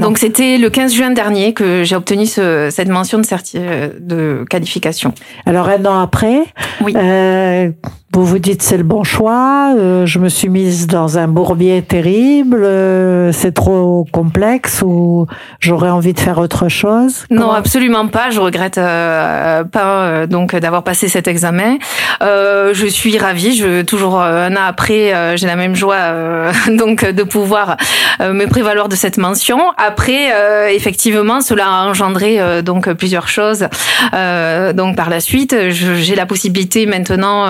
Donc 0.00 0.16
c'était 0.16 0.56
le 0.56 0.70
15 0.70 0.94
juin 0.94 1.10
dernier 1.10 1.52
que 1.52 1.84
j'ai 1.84 1.94
obtenu 1.94 2.24
ce- 2.24 2.68
cette 2.70 2.88
mention 2.88 3.18
de, 3.18 3.24
certi- 3.24 3.56
euh, 3.58 3.90
de 4.00 4.44
qualification. 4.48 5.12
Alors 5.44 5.68
un 5.68 5.84
an 5.84 6.00
après, 6.00 6.38
Oui. 6.82 6.94
euh, 6.96 7.70
vous 8.18 8.24
vous 8.24 8.40
dites 8.40 8.62
c'est 8.62 8.76
le 8.76 8.82
bon 8.82 9.04
choix. 9.04 9.74
euh, 9.78 10.04
je 10.04 10.18
me 10.18 10.28
suis 10.28 10.48
mise 10.48 10.88
dans 10.88 11.18
un 11.18 11.28
bourbier 11.28 11.82
terrible. 11.82 12.64
euh, 12.64 13.30
c'est 13.30 13.52
trop 13.52 14.08
complexe 14.10 14.82
ou 14.84 15.28
j'aurais 15.60 15.90
envie 15.90 16.14
de 16.14 16.18
faire 16.18 16.38
autre 16.38 16.68
chose? 16.68 17.26
Non, 17.30 17.52
absolument 17.52 18.08
pas. 18.08 18.30
Je 18.30 18.40
regrette 18.40 18.76
euh, 18.76 19.62
pas 19.62 20.26
donc 20.26 20.56
d'avoir 20.56 20.82
passé 20.82 21.06
cet 21.06 21.28
examen. 21.28 21.76
Je 22.20 22.86
suis 22.90 23.16
ravie. 23.18 23.56
Je 23.56 23.82
toujours 23.82 24.20
un 24.20 24.52
an 24.56 24.62
après, 24.66 25.36
j'ai 25.36 25.46
la 25.46 25.54
même 25.54 25.76
joie 25.76 26.52
donc 26.76 27.04
de 27.04 27.22
pouvoir 27.22 27.76
me 28.20 28.46
prévaloir 28.46 28.88
de 28.88 28.96
cette 28.96 29.18
mention. 29.18 29.60
Après, 29.76 30.74
effectivement, 30.74 31.40
cela 31.40 31.66
a 31.68 31.84
engendré 31.86 32.62
donc 32.62 32.92
plusieurs 32.94 33.28
choses. 33.28 33.68
Donc 34.12 34.96
par 34.96 35.08
la 35.08 35.20
suite, 35.20 35.54
j'ai 35.68 36.16
la 36.16 36.26
possibilité 36.26 36.86
maintenant 36.86 37.46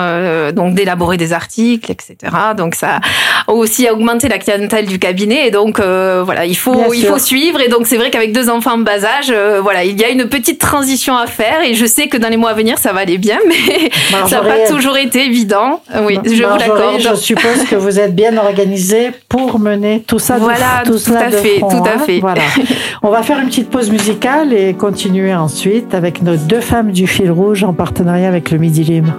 donc 0.59 0.75
d'élaborer 0.75 1.17
des 1.17 1.33
articles, 1.33 1.91
etc. 1.91 2.15
Donc 2.57 2.75
ça 2.75 2.99
a 3.47 3.51
aussi 3.51 3.89
augmenté 3.89 4.27
la 4.27 4.37
clientèle 4.37 4.85
du 4.85 4.99
cabinet. 4.99 5.47
Et 5.47 5.51
donc 5.51 5.79
euh, 5.79 6.21
voilà, 6.23 6.45
il 6.45 6.55
faut 6.57 6.75
Bien 6.75 6.87
il 6.93 7.01
sûr. 7.01 7.13
faut 7.13 7.19
suivre. 7.19 7.59
Et 7.61 7.69
donc 7.69 7.87
c'est 7.87 7.97
vrai 7.97 8.09
qu'avec 8.11 8.33
deux 8.33 8.49
enfants 8.49 8.73
en 8.73 8.77
bas 8.79 9.03
âge, 9.03 9.29
euh, 9.31 9.59
voilà, 9.61 9.83
il 9.85 9.99
y 9.99 10.03
a 10.03 10.09
une 10.09 10.27
petite 10.27 10.59
transition 10.59 11.15
à 11.17 11.27
faire. 11.27 11.61
Et 11.65 11.73
je 11.73 11.85
sais 11.85 12.07
que 12.07 12.17
dans 12.17 12.29
les 12.29 12.37
mois 12.37 12.51
à 12.51 12.53
venir, 12.53 12.77
ça 12.77 12.91
va 12.93 12.99
aller 13.01 13.17
bien, 13.17 13.39
mais 13.47 13.89
ça 14.27 14.41
n'a 14.41 14.47
pas 14.47 14.67
toujours 14.67 14.97
été 14.97 15.25
évident. 15.25 15.81
Oui, 16.05 16.19
je 16.25 16.43
vous 16.43 16.57
l'accorde. 16.57 16.99
Je 16.99 17.15
suppose 17.15 17.63
que 17.69 17.75
vous 17.75 17.99
êtes 17.99 18.15
bien 18.15 18.37
organisé 18.37 19.11
pour 19.29 19.59
mener 19.59 20.03
tout 20.05 20.19
ça. 20.19 20.35
de- 20.35 20.41
Voilà, 20.41 20.81
tout, 20.85 20.91
tout 20.93 20.97
cela 20.99 21.21
à 21.27 21.29
de 21.29 21.35
fait, 21.37 21.59
front, 21.59 21.69
tout 21.69 21.89
à 21.89 21.93
hein. 21.95 21.99
fait. 22.05 22.19
Voilà. 22.19 22.41
On 23.01 23.09
va 23.09 23.23
faire 23.23 23.39
une 23.39 23.47
petite 23.47 23.69
pause 23.69 23.89
musicale 23.89 24.53
et 24.53 24.73
continuer 24.73 25.33
ensuite 25.33 25.93
avec 25.95 26.21
nos 26.21 26.35
deux 26.35 26.61
femmes 26.61 26.91
du 26.91 27.07
fil 27.07 27.31
rouge 27.31 27.63
en 27.63 27.73
partenariat 27.73 28.27
avec 28.27 28.51
le 28.51 28.57
Midi 28.57 28.83
Libre. 28.83 29.13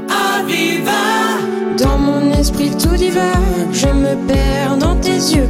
Dans 1.79 1.99
mon 1.99 2.33
esprit 2.33 2.71
tout 2.71 2.97
divague, 2.97 3.73
je 3.73 3.87
me 3.87 4.15
perds 4.27 4.77
dans 4.79 4.97
tes 4.97 5.17
yeux, 5.17 5.49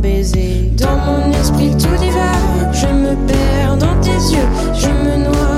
baiser. 0.00 0.70
Dans 0.76 0.96
mon 0.96 1.32
esprit 1.32 1.72
tout 1.72 1.96
divague, 1.98 2.72
je 2.72 2.86
me 2.86 3.14
perds 3.26 3.76
dans 3.76 4.00
tes 4.00 4.20
yeux. 4.34 4.48
Je 4.74 4.88
me 4.88 5.24
noie 5.24 5.49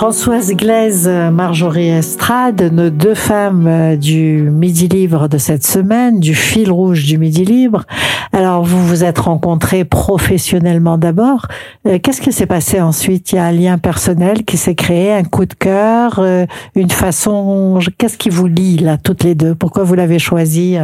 Françoise 0.00 0.54
Glaise, 0.54 1.06
Marjorie 1.06 1.88
Estrade, 1.90 2.72
nos 2.72 2.88
deux 2.88 3.14
femmes 3.14 3.66
euh, 3.66 3.96
du 3.96 4.48
Midi 4.50 4.88
Libre 4.88 5.28
de 5.28 5.36
cette 5.36 5.62
semaine, 5.62 6.20
du 6.20 6.34
fil 6.34 6.72
rouge 6.72 7.04
du 7.04 7.18
Midi 7.18 7.44
Libre. 7.44 7.84
Alors, 8.32 8.64
vous 8.64 8.82
vous 8.86 9.04
êtes 9.04 9.18
rencontrés 9.18 9.84
professionnellement 9.84 10.96
d'abord. 10.96 11.48
Euh, 11.86 11.98
qu'est-ce 11.98 12.22
qui 12.22 12.32
s'est 12.32 12.46
passé 12.46 12.80
ensuite? 12.80 13.32
Il 13.32 13.34
y 13.34 13.38
a 13.38 13.44
un 13.44 13.52
lien 13.52 13.76
personnel 13.76 14.46
qui 14.46 14.56
s'est 14.56 14.74
créé, 14.74 15.12
un 15.12 15.24
coup 15.24 15.44
de 15.44 15.52
cœur, 15.52 16.18
euh, 16.18 16.46
une 16.74 16.88
façon... 16.88 17.78
Qu'est-ce 17.98 18.16
qui 18.16 18.30
vous 18.30 18.46
lie 18.46 18.78
là, 18.78 18.96
toutes 18.96 19.22
les 19.22 19.34
deux? 19.34 19.54
Pourquoi 19.54 19.84
vous 19.84 19.96
l'avez 19.96 20.18
choisie 20.18 20.78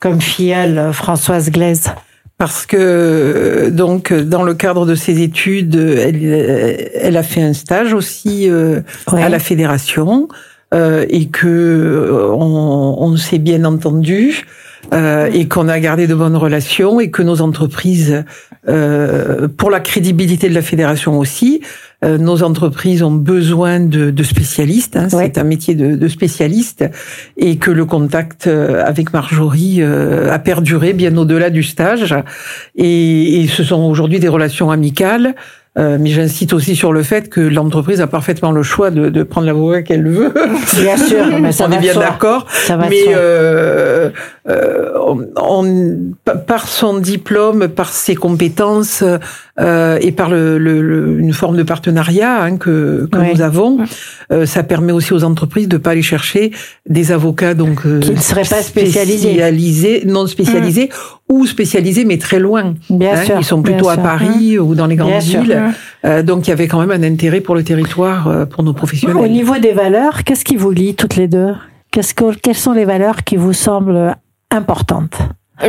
comme 0.00 0.20
filleule, 0.20 0.92
Françoise 0.92 1.50
Glaise? 1.50 1.94
Parce 2.40 2.64
que 2.64 3.68
donc 3.70 4.14
dans 4.14 4.44
le 4.44 4.54
cadre 4.54 4.86
de 4.86 4.94
ses 4.94 5.20
études, 5.20 5.74
elle, 5.74 6.24
elle 6.94 7.18
a 7.18 7.22
fait 7.22 7.42
un 7.42 7.52
stage 7.52 7.92
aussi 7.92 8.48
euh, 8.48 8.80
à 9.08 9.28
la 9.28 9.38
fédération 9.38 10.26
euh, 10.72 11.04
et 11.10 11.28
que 11.28 11.46
euh, 11.46 12.30
on, 12.32 12.96
on 12.98 13.16
s'est 13.18 13.36
bien 13.36 13.66
entendu 13.66 14.46
euh, 14.94 15.28
et 15.34 15.48
qu'on 15.48 15.68
a 15.68 15.78
gardé 15.80 16.06
de 16.06 16.14
bonnes 16.14 16.36
relations 16.36 16.98
et 16.98 17.10
que 17.10 17.22
nos 17.22 17.42
entreprises, 17.42 18.24
euh, 18.68 19.46
pour 19.46 19.70
la 19.70 19.80
crédibilité 19.80 20.48
de 20.48 20.54
la 20.54 20.62
fédération 20.62 21.18
aussi, 21.18 21.60
euh, 22.02 22.16
nos 22.16 22.42
entreprises 22.42 23.02
ont 23.02 23.12
besoin 23.12 23.78
de, 23.78 24.10
de 24.10 24.22
spécialistes. 24.22 24.96
Hein, 24.96 25.08
C'est 25.10 25.36
un 25.36 25.44
métier 25.44 25.74
de, 25.74 25.96
de, 25.96 26.08
spécialiste 26.08 26.84
et 27.36 27.56
que 27.56 27.70
le 27.70 27.84
contact 27.84 28.46
euh, 28.46 28.82
avec 28.84 29.12
Marjorie 29.12 29.78
euh, 29.80 30.32
a 30.32 30.38
perduré 30.38 30.94
bien 30.94 31.14
au-delà 31.16 31.50
du 31.50 31.62
stage. 31.62 32.14
Et, 32.74 33.42
et 33.42 33.48
ce 33.48 33.64
sont 33.64 33.82
aujourd'hui 33.82 34.18
des 34.18 34.28
relations 34.28 34.70
amicales. 34.70 35.34
Euh, 35.78 35.98
mais 36.00 36.10
j'incite 36.10 36.52
aussi 36.52 36.74
sur 36.74 36.92
le 36.92 37.04
fait 37.04 37.28
que 37.28 37.40
l'entreprise 37.40 38.00
a 38.00 38.08
parfaitement 38.08 38.50
le 38.50 38.64
choix 38.64 38.90
de, 38.90 39.08
de 39.08 39.22
prendre 39.22 39.46
l'avocat 39.46 39.82
qu'elle 39.82 40.08
veut. 40.08 40.34
Bien 40.74 40.96
sûr, 40.96 41.24
mais 41.40 41.52
ça 41.52 41.66
on 41.68 41.72
est 41.72 41.78
bien 41.78 41.94
d'accord. 41.94 42.46
Mais 42.90 43.04
euh, 43.08 44.10
euh, 44.48 44.90
on, 45.36 46.12
par 46.48 46.66
son 46.66 46.98
diplôme, 46.98 47.68
par 47.68 47.90
ses 47.90 48.16
compétences 48.16 49.04
euh, 49.60 49.98
et 50.00 50.12
par 50.12 50.30
le, 50.30 50.58
le, 50.58 51.18
une 51.20 51.32
forme 51.32 51.56
de 51.56 51.62
partenariat 51.62 52.42
hein, 52.42 52.56
que, 52.56 53.08
que 53.10 53.18
nous 53.18 53.40
avons, 53.40 53.78
euh, 54.32 54.46
ça 54.46 54.62
permet 54.62 54.92
aussi 54.92 55.12
aux 55.12 55.24
entreprises 55.24 55.68
de 55.68 55.76
pas 55.76 55.90
aller 55.90 56.02
chercher 56.02 56.52
des 56.88 57.12
avocats 57.12 57.54
donc 57.54 57.82
qui 58.00 58.10
ne 58.10 58.16
seraient 58.16 58.42
pas 58.42 58.62
spécialisés, 58.62 59.32
spécialisés 59.32 60.02
non 60.06 60.26
spécialisés 60.26 60.88
mmh. 60.88 61.32
ou 61.32 61.46
spécialisés 61.46 62.04
mais 62.04 62.18
très 62.18 62.38
loin. 62.38 62.74
Bien 62.88 63.12
hein, 63.12 63.24
sûr, 63.24 63.36
ils 63.38 63.44
sont 63.44 63.62
plutôt 63.62 63.88
à 63.88 63.96
Paris 63.96 64.56
mmh. 64.56 64.60
ou 64.60 64.74
dans 64.74 64.86
les 64.86 64.96
grandes 64.96 65.22
bien 65.22 65.40
villes. 65.40 65.62
Euh, 66.04 66.22
donc 66.22 66.46
il 66.46 66.50
y 66.50 66.52
avait 66.52 66.68
quand 66.68 66.84
même 66.84 66.90
un 66.90 67.06
intérêt 67.06 67.40
pour 67.40 67.54
le 67.54 67.62
territoire, 67.62 68.28
euh, 68.28 68.46
pour 68.46 68.62
nos 68.62 68.72
professionnels. 68.72 69.16
Au 69.16 69.28
niveau 69.28 69.58
des 69.58 69.72
valeurs, 69.72 70.24
qu'est-ce 70.24 70.44
qui 70.44 70.56
vous 70.56 70.70
lie 70.70 70.94
toutes 70.94 71.16
les 71.16 71.28
deux? 71.28 71.52
Qu'est-ce 71.90 72.14
que, 72.14 72.34
Quelles 72.34 72.56
sont 72.56 72.72
les 72.72 72.84
valeurs 72.84 73.24
qui 73.24 73.36
vous 73.36 73.52
semblent 73.52 74.16
importantes? 74.50 75.18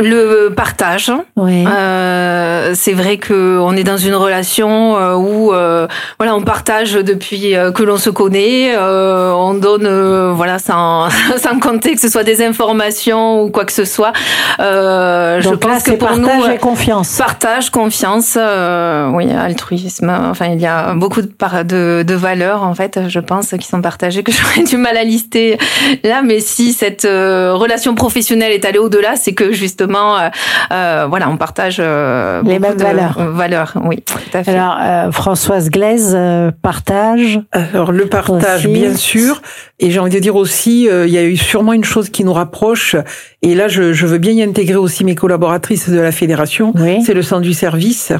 Le 0.00 0.48
partage. 0.54 1.12
Oui. 1.36 1.64
Euh, 1.66 2.72
c'est 2.74 2.92
vrai 2.92 3.16
que 3.18 3.58
on 3.60 3.76
est 3.76 3.84
dans 3.84 3.96
une 3.96 4.14
relation 4.14 4.96
euh, 4.96 5.14
où 5.14 5.52
euh, 5.52 5.86
voilà, 6.18 6.34
on 6.34 6.42
partage 6.42 6.92
depuis 6.94 7.54
euh, 7.54 7.72
que 7.72 7.82
l'on 7.82 7.98
se 7.98 8.10
connaît. 8.10 8.74
Euh, 8.76 9.32
on 9.32 9.54
donne 9.54 9.88
voilà 10.32 10.58
sans 10.58 11.08
sans 11.38 11.58
compter 11.58 11.94
que 11.94 12.00
ce 12.00 12.08
soit 12.08 12.24
des 12.24 12.42
informations 12.44 13.42
ou 13.42 13.50
quoi 13.50 13.64
que 13.64 13.72
ce 13.72 13.84
soit. 13.84 14.12
je 14.58 15.54
pense 15.54 15.86
là, 15.86 15.92
que 15.92 15.98
pour 15.98 16.08
partage 16.08 16.46
nous, 16.46 16.50
et 16.50 16.58
confiance. 16.58 17.16
Partage, 17.16 17.70
confiance, 17.70 18.36
oui, 18.36 19.30
altruisme. 19.32 20.10
Enfin, 20.30 20.46
il 20.52 20.60
y 20.60 20.66
a 20.66 20.94
beaucoup 20.94 21.22
de, 21.22 21.28
de, 21.62 22.02
de 22.02 22.14
valeurs 22.14 22.62
en 22.62 22.74
fait. 22.74 23.00
Je 23.08 23.20
pense 23.20 23.50
qui 23.58 23.66
sont 23.66 23.82
partagées 23.82 24.22
que 24.22 24.32
j'aurais 24.32 24.64
du 24.64 24.76
mal 24.76 24.96
à 24.96 25.04
lister 25.04 25.58
là. 26.04 26.22
Mais 26.22 26.40
si 26.40 26.72
cette 26.72 27.04
relation 27.04 27.94
professionnelle 27.94 28.52
est 28.52 28.64
allée 28.64 28.78
au-delà, 28.78 29.16
c'est 29.16 29.34
que 29.34 29.52
justement 29.52 29.81
euh, 29.90 30.28
euh, 30.72 31.06
voilà, 31.08 31.28
on 31.28 31.36
partage 31.36 31.76
euh, 31.78 32.42
les 32.44 32.58
mêmes 32.58 32.76
valeurs. 32.76 33.18
Valeurs, 33.18 33.74
oui, 33.84 34.02
tout 34.02 34.18
à 34.32 34.44
fait. 34.44 34.52
Alors, 34.52 34.76
euh, 34.80 35.12
Françoise 35.12 35.70
Glaise 35.70 36.16
partage. 36.62 37.40
Alors 37.52 37.92
le 37.92 38.06
partage, 38.06 38.66
aussi. 38.66 38.72
bien 38.72 38.94
sûr, 38.94 39.42
et 39.78 39.90
j'ai 39.90 39.98
envie 39.98 40.10
de 40.10 40.18
dire 40.18 40.36
aussi, 40.36 40.84
il 40.84 41.10
y 41.10 41.18
a 41.18 41.24
eu 41.24 41.36
sûrement 41.36 41.72
une 41.72 41.84
chose 41.84 42.10
qui 42.10 42.24
nous 42.24 42.32
rapproche, 42.32 42.96
et 43.42 43.54
là 43.54 43.68
je, 43.68 43.92
je 43.92 44.06
veux 44.06 44.18
bien 44.18 44.32
y 44.32 44.42
intégrer 44.42 44.76
aussi 44.76 45.04
mes 45.04 45.14
collaboratrices 45.14 45.90
de 45.90 46.00
la 46.00 46.12
fédération. 46.12 46.72
Oui. 46.76 47.02
C'est 47.04 47.14
le 47.14 47.22
sens 47.22 47.40
du 47.40 47.52
service, 47.52 48.12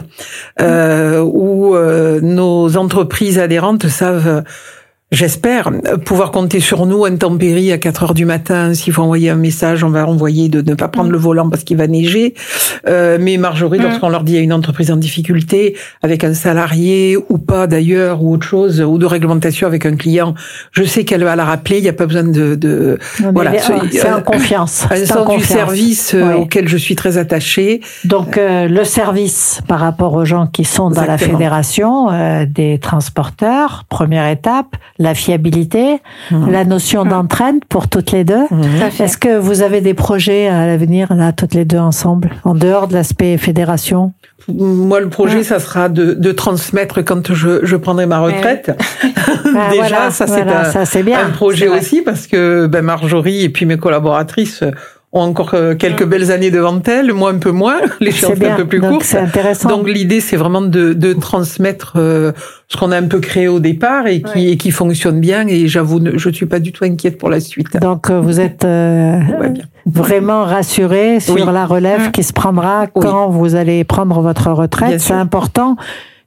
où 0.60 1.76
nos 2.22 2.76
entreprises 2.76 3.38
adhérentes 3.38 3.88
savent 3.88 4.42
J'espère 5.12 5.70
pouvoir 6.06 6.30
compter 6.30 6.58
sur 6.58 6.86
nous 6.86 7.04
intempéries 7.04 7.70
à 7.70 7.76
4 7.76 8.02
heures 8.02 8.14
du 8.14 8.24
matin. 8.24 8.72
S'il 8.72 8.94
faut 8.94 9.02
envoyer 9.02 9.28
un 9.28 9.34
message, 9.36 9.84
on 9.84 9.90
va 9.90 10.06
envoyer 10.08 10.48
de 10.48 10.62
ne 10.62 10.74
pas 10.74 10.88
prendre 10.88 11.10
le 11.10 11.18
volant 11.18 11.50
parce 11.50 11.64
qu'il 11.64 11.76
va 11.76 11.86
neiger. 11.86 12.32
Euh, 12.88 13.18
mais 13.20 13.36
Marjorie, 13.36 13.78
Mm. 13.78 13.82
lorsqu'on 13.82 14.08
leur 14.08 14.22
dit 14.24 14.38
a 14.38 14.40
une 14.40 14.54
entreprise 14.54 14.90
en 14.90 14.96
difficulté 14.96 15.76
avec 16.02 16.24
un 16.24 16.32
salarié 16.32 17.18
ou 17.28 17.36
pas 17.36 17.66
d'ailleurs 17.66 18.22
ou 18.22 18.32
autre 18.32 18.46
chose 18.46 18.80
ou 18.80 18.96
de 18.96 19.04
réglementation 19.04 19.66
avec 19.66 19.84
un 19.84 19.96
client, 19.96 20.32
je 20.72 20.82
sais 20.82 21.04
qu'elle 21.04 21.24
va 21.24 21.36
la 21.36 21.44
rappeler. 21.44 21.76
Il 21.76 21.82
n'y 21.82 21.90
a 21.90 21.92
pas 21.92 22.06
besoin 22.06 22.24
de, 22.24 22.54
de 22.54 22.98
Non, 23.22 23.32
voilà. 23.34 23.52
C'est 23.58 24.06
euh, 24.08 24.16
en 24.16 24.22
confiance. 24.22 24.86
un 24.90 25.04
sens 25.04 25.28
du 25.36 25.44
service 25.44 26.14
euh, 26.14 26.22
Oui. 26.36 26.42
auquel 26.44 26.68
je 26.68 26.76
suis 26.78 26.96
très 26.96 27.18
attachée. 27.18 27.82
Donc 28.04 28.38
euh, 28.38 28.66
le 28.66 28.84
service 28.84 29.60
par 29.68 29.80
rapport 29.80 30.14
aux 30.14 30.24
gens 30.24 30.46
qui 30.46 30.64
sont 30.64 30.88
dans 30.88 31.04
la 31.04 31.18
fédération 31.18 32.10
euh, 32.10 32.46
des 32.48 32.78
transporteurs, 32.78 33.84
première 33.90 34.26
étape, 34.28 34.74
la 35.02 35.14
fiabilité, 35.14 35.98
Mhm. 36.30 36.50
la 36.50 36.64
notion 36.64 37.04
d'entraide 37.04 37.64
pour 37.68 37.88
toutes 37.88 38.12
les 38.12 38.24
deux. 38.24 38.46
Fait. 38.90 39.04
Est-ce 39.04 39.18
que 39.18 39.36
vous 39.38 39.62
avez 39.62 39.80
des 39.80 39.94
projets 39.94 40.48
à 40.48 40.66
l'avenir 40.66 41.12
là 41.14 41.32
toutes 41.32 41.54
les 41.54 41.64
deux 41.64 41.78
ensemble 41.78 42.30
en 42.44 42.54
dehors 42.54 42.88
de 42.88 42.94
l'aspect 42.94 43.36
fédération? 43.38 44.12
Moi, 44.48 44.98
le 45.00 45.08
projet, 45.08 45.44
ça 45.44 45.60
sera 45.60 45.88
de, 45.88 46.14
de 46.14 46.32
transmettre 46.32 47.00
quand 47.04 47.32
je, 47.32 47.64
je 47.64 47.76
prendrai 47.76 48.06
ma 48.06 48.20
retraite. 48.20 48.72
Ah, 49.54 49.68
Déjà, 49.70 49.82
voilà, 49.88 50.10
ça 50.10 50.26
c'est 50.26 51.02
voilà, 51.02 51.24
un, 51.24 51.26
un 51.26 51.30
projet 51.30 51.68
aussi 51.68 52.00
parce 52.00 52.26
que 52.26 52.66
ben, 52.66 52.82
Marjorie 52.82 53.42
et 53.44 53.48
puis 53.50 53.66
mes 53.66 53.76
collaboratrices 53.76 54.64
ont 55.14 55.20
encore 55.20 55.50
euh, 55.54 55.74
quelques 55.74 56.06
belles 56.06 56.30
années 56.32 56.50
devant 56.50 56.80
elles, 56.84 57.12
moi 57.12 57.30
un 57.30 57.38
peu 57.38 57.50
moins, 57.50 57.76
les 58.00 58.12
bien. 58.38 58.54
un 58.54 58.56
peu 58.56 58.66
plus 58.66 58.80
Donc 58.80 58.90
courtes. 58.92 59.04
c'est 59.04 59.18
intéressant. 59.18 59.68
Donc 59.68 59.86
l'idée, 59.88 60.20
c'est 60.20 60.36
vraiment 60.36 60.62
de, 60.62 60.94
de 60.94 61.12
transmettre 61.12 61.94
euh, 61.96 62.32
ce 62.68 62.78
qu'on 62.78 62.90
a 62.92 62.96
un 62.96 63.06
peu 63.06 63.20
créé 63.20 63.46
au 63.46 63.60
départ 63.60 64.06
et 64.06 64.22
qui, 64.22 64.48
et 64.48 64.56
qui 64.56 64.70
fonctionne 64.70 65.20
bien. 65.20 65.46
Et 65.48 65.68
j'avoue, 65.68 66.00
ne- 66.00 66.16
je 66.16 66.30
suis 66.30 66.46
pas 66.46 66.60
du 66.60 66.72
tout 66.72 66.84
inquiète 66.84 67.18
pour 67.18 67.28
la 67.28 67.40
suite. 67.40 67.76
Donc 67.78 68.08
euh, 68.08 68.20
vous 68.20 68.40
êtes 68.40 68.64
euh, 68.64 69.20
vraiment 69.86 70.44
rassuré 70.44 71.20
sur 71.20 71.34
Oui. 71.34 71.42
la 71.52 71.66
relève 71.66 72.08
Mm. 72.08 72.10
qui 72.12 72.22
se 72.22 72.32
prendra 72.32 72.86
Oui. 72.94 73.02
quand 73.02 73.28
vous 73.28 73.54
allez 73.54 73.84
prendre 73.84 74.18
votre 74.22 74.50
retraite. 74.50 75.00
C'est 75.00 75.12
important. 75.12 75.76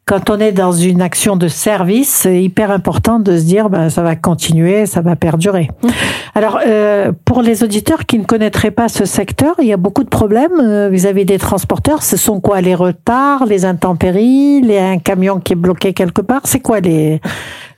Quand 0.08 0.30
on 0.30 0.40
est 0.40 0.52
dans 0.52 0.72
une 0.72 1.02
action 1.02 1.36
de 1.36 1.48
service, 1.48 2.10
c'est 2.10 2.44
hyper 2.44 2.70
important 2.70 3.18
de 3.20 3.36
se 3.40 3.44
dire 3.44 3.72
ben, 3.72 3.90
ça 3.90 4.04
va 4.04 4.16
continuer, 4.16 4.86
ça 4.86 5.02
va 5.02 5.16
perdurer. 5.16 5.68
Mm. 5.82 5.88
Alors, 6.36 6.60
euh, 6.68 7.12
pour 7.26 7.42
les 7.42 7.64
auditeurs 7.64 8.06
qui 8.06 8.20
ne 8.20 8.24
connaîtraient 8.24 8.70
pas 8.70 8.88
ce 8.88 9.06
secteur, 9.06 9.56
il 9.60 9.66
y 9.68 9.74
a 9.74 9.78
beaucoup 9.78 10.04
de 10.04 10.10
problèmes 10.10 10.60
euh, 10.62 10.90
vis-à-vis 10.90 11.26
des 11.26 11.40
transporteurs. 11.40 12.04
Ce 12.04 12.18
sont 12.18 12.40
quoi 12.40 12.62
les 12.62 12.76
retards, 12.76 13.48
les 13.48 13.66
intempéries, 13.66 14.62
les, 14.62 14.78
un 14.78 15.00
camion 15.00 15.40
qui 15.40 15.54
est 15.54 15.56
bloqué 15.56 15.94
quelque 15.94 16.22
part? 16.22 16.42
C'est 16.44 16.60
quoi 16.60 16.82
les, 16.82 17.20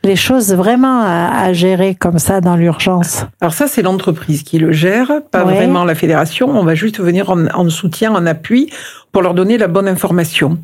les 0.03 0.15
choses 0.17 0.53
vraiment 0.53 0.99
à, 1.03 1.29
à 1.43 1.53
gérer 1.53 1.95
comme 1.95 2.19
ça 2.19 2.41
dans 2.41 2.57
l'urgence? 2.57 3.25
Alors 3.39 3.53
ça, 3.53 3.67
c'est 3.67 3.83
l'entreprise 3.83 4.43
qui 4.43 4.59
le 4.59 4.73
gère, 4.73 5.11
pas 5.31 5.45
Ouais. 5.45 5.53
vraiment 5.55 5.85
la 5.85 5.95
fédération. 5.95 6.49
On 6.49 6.65
va 6.65 6.75
juste 6.75 6.99
venir 6.99 7.29
en, 7.29 7.45
en 7.45 7.69
soutien, 7.69 8.11
en 8.13 8.25
appui, 8.25 8.69
pour 9.13 9.21
leur 9.21 9.33
donner 9.33 9.57
la 9.57 9.69
bonne 9.69 9.87
information. 9.87 10.57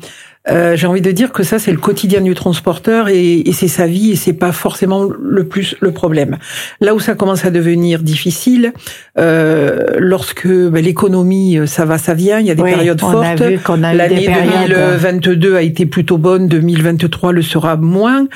Euh, 0.50 0.76
J'ai 0.76 0.86
envie 0.86 1.00
de 1.00 1.10
dire 1.10 1.32
que 1.32 1.42
ça, 1.42 1.58
c'est 1.58 1.72
le 1.72 1.78
quotidien 1.78 2.20
du 2.20 2.34
transporteur 2.34 3.08
et, 3.08 3.38
et 3.40 3.52
c'est 3.52 3.68
sa 3.68 3.86
vie 3.86 4.12
et 4.12 4.16
c'est 4.16 4.34
pas 4.34 4.52
forcément 4.52 5.08
le 5.18 5.44
plus 5.44 5.74
le 5.80 5.90
problème. 5.90 6.36
Là 6.80 6.94
où 6.94 7.00
ça 7.00 7.14
commence 7.14 7.44
à 7.46 7.50
devenir 7.50 8.00
difficile, 8.00 8.72
euh, 9.18 9.84
lorsque 9.98 10.46
ben, 10.46 10.84
l'économie, 10.84 11.58
euh, 11.58 11.66
ça 11.66 11.84
va, 11.86 11.96
ça 11.98 12.12
vient, 12.14 12.40
il 12.40 12.46
y 12.46 12.50
a 12.50 12.54
des 12.54 12.62
Oui, 12.62 12.72
périodes 12.72 13.00
on 13.02 13.10
fortes. 13.10 13.40
L'année 13.96 14.26
périodes. 14.26 14.72
euh, 14.72 14.98
2022 14.98 15.56
a 15.56 15.62
été 15.62 15.86
plutôt 15.86 16.18
bonne, 16.18 16.46
2023 16.48 17.32
le 17.32 17.42
sera 17.42 17.76
moins. 17.76 18.26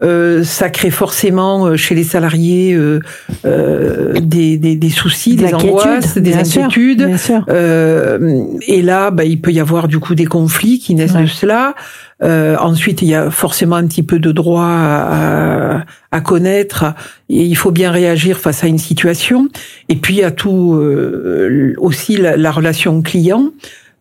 Euh, 0.00 0.44
ça 0.44 0.70
crée 0.70 0.90
forcément 0.92 1.66
euh, 1.66 1.76
chez 1.76 1.96
les 1.96 2.04
salariés 2.04 2.72
euh, 2.72 3.00
euh, 3.44 4.12
des, 4.20 4.56
des, 4.56 4.76
des 4.76 4.90
soucis, 4.90 5.34
de 5.34 5.44
des 5.46 5.54
angoisses, 5.54 6.14
des 6.16 6.30
bien 6.30 6.38
inquiétudes. 6.38 7.04
Bien 7.04 7.16
sûr. 7.16 7.44
Euh, 7.48 8.44
et 8.68 8.80
là, 8.82 9.10
bah, 9.10 9.24
il 9.24 9.40
peut 9.40 9.50
y 9.50 9.58
avoir 9.58 9.88
du 9.88 9.98
coup 9.98 10.14
des 10.14 10.26
conflits 10.26 10.78
qui 10.78 10.94
naissent 10.94 11.14
Ouais. 11.14 11.22
de 11.22 11.26
cela. 11.26 11.74
Euh, 12.22 12.56
ensuite, 12.60 13.02
il 13.02 13.08
y 13.08 13.14
a 13.16 13.30
forcément 13.30 13.74
un 13.76 13.86
petit 13.88 14.02
peu 14.04 14.20
de 14.20 14.30
droit 14.30 14.66
à, 14.66 15.84
à 16.12 16.20
connaître 16.20 16.84
et 17.28 17.44
il 17.44 17.56
faut 17.56 17.70
bien 17.72 17.90
réagir 17.90 18.38
face 18.38 18.62
à 18.62 18.68
une 18.68 18.78
situation. 18.78 19.48
Et 19.88 19.96
puis, 19.96 20.14
il 20.14 20.20
y 20.20 20.24
a 20.24 20.30
tout 20.30 20.74
euh, 20.74 21.74
aussi 21.78 22.16
la, 22.16 22.36
la 22.36 22.50
relation 22.52 23.02
client. 23.02 23.50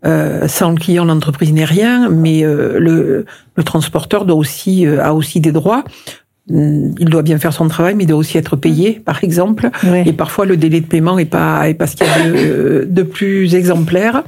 Euh, 0.05 0.47
sans 0.47 0.71
le 0.71 0.77
client, 0.77 1.05
l'entreprise 1.05 1.51
n'est 1.51 1.65
rien, 1.65 2.09
mais 2.09 2.43
euh, 2.43 2.77
le, 2.79 3.25
le 3.55 3.63
transporteur 3.63 4.25
doit 4.25 4.35
aussi, 4.35 4.85
euh, 4.85 5.03
a 5.03 5.13
aussi 5.13 5.39
des 5.39 5.51
droits 5.51 5.83
mm, 6.49 6.95
il 6.99 7.09
doit 7.09 7.23
bien 7.23 7.39
faire 7.39 7.51
son 7.51 7.67
travail, 7.67 7.95
mais 7.95 8.03
il 8.03 8.07
doit 8.07 8.17
aussi 8.17 8.37
être 8.37 8.55
payé, 8.55 9.01
par 9.03 9.23
exemple. 9.23 9.69
Oui. 9.83 10.03
Et 10.05 10.13
parfois, 10.13 10.45
le 10.45 10.55
délai 10.55 10.81
de 10.81 10.85
paiement 10.85 11.17
est 11.17 11.25
pas 11.25 11.67
est 11.67 11.73
pas 11.73 11.87
ce 11.87 11.95
qu'il 11.95 12.05
y 12.05 12.09
a 12.09 12.29
de, 12.29 12.87
de 12.87 13.03
plus 13.03 13.55
exemplaire. 13.55 14.23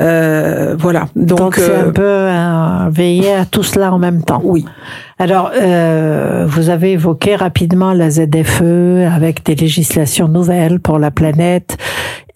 Euh, 0.00 0.76
voilà. 0.78 1.08
Donc 1.16 1.56
c'est 1.56 1.70
euh, 1.70 1.88
un 1.88 1.90
peu 1.90 2.02
euh, 2.04 2.88
veiller 2.90 3.34
à 3.34 3.44
tout 3.44 3.64
cela 3.64 3.92
en 3.92 3.98
même 3.98 4.22
temps. 4.22 4.40
oui. 4.44 4.64
Alors, 5.18 5.50
euh, 5.60 6.44
vous 6.46 6.70
avez 6.70 6.92
évoqué 6.92 7.34
rapidement 7.34 7.92
la 7.92 8.08
ZFE 8.10 9.12
avec 9.12 9.44
des 9.44 9.56
législations 9.56 10.28
nouvelles 10.28 10.78
pour 10.78 11.00
la 11.00 11.10
planète. 11.10 11.76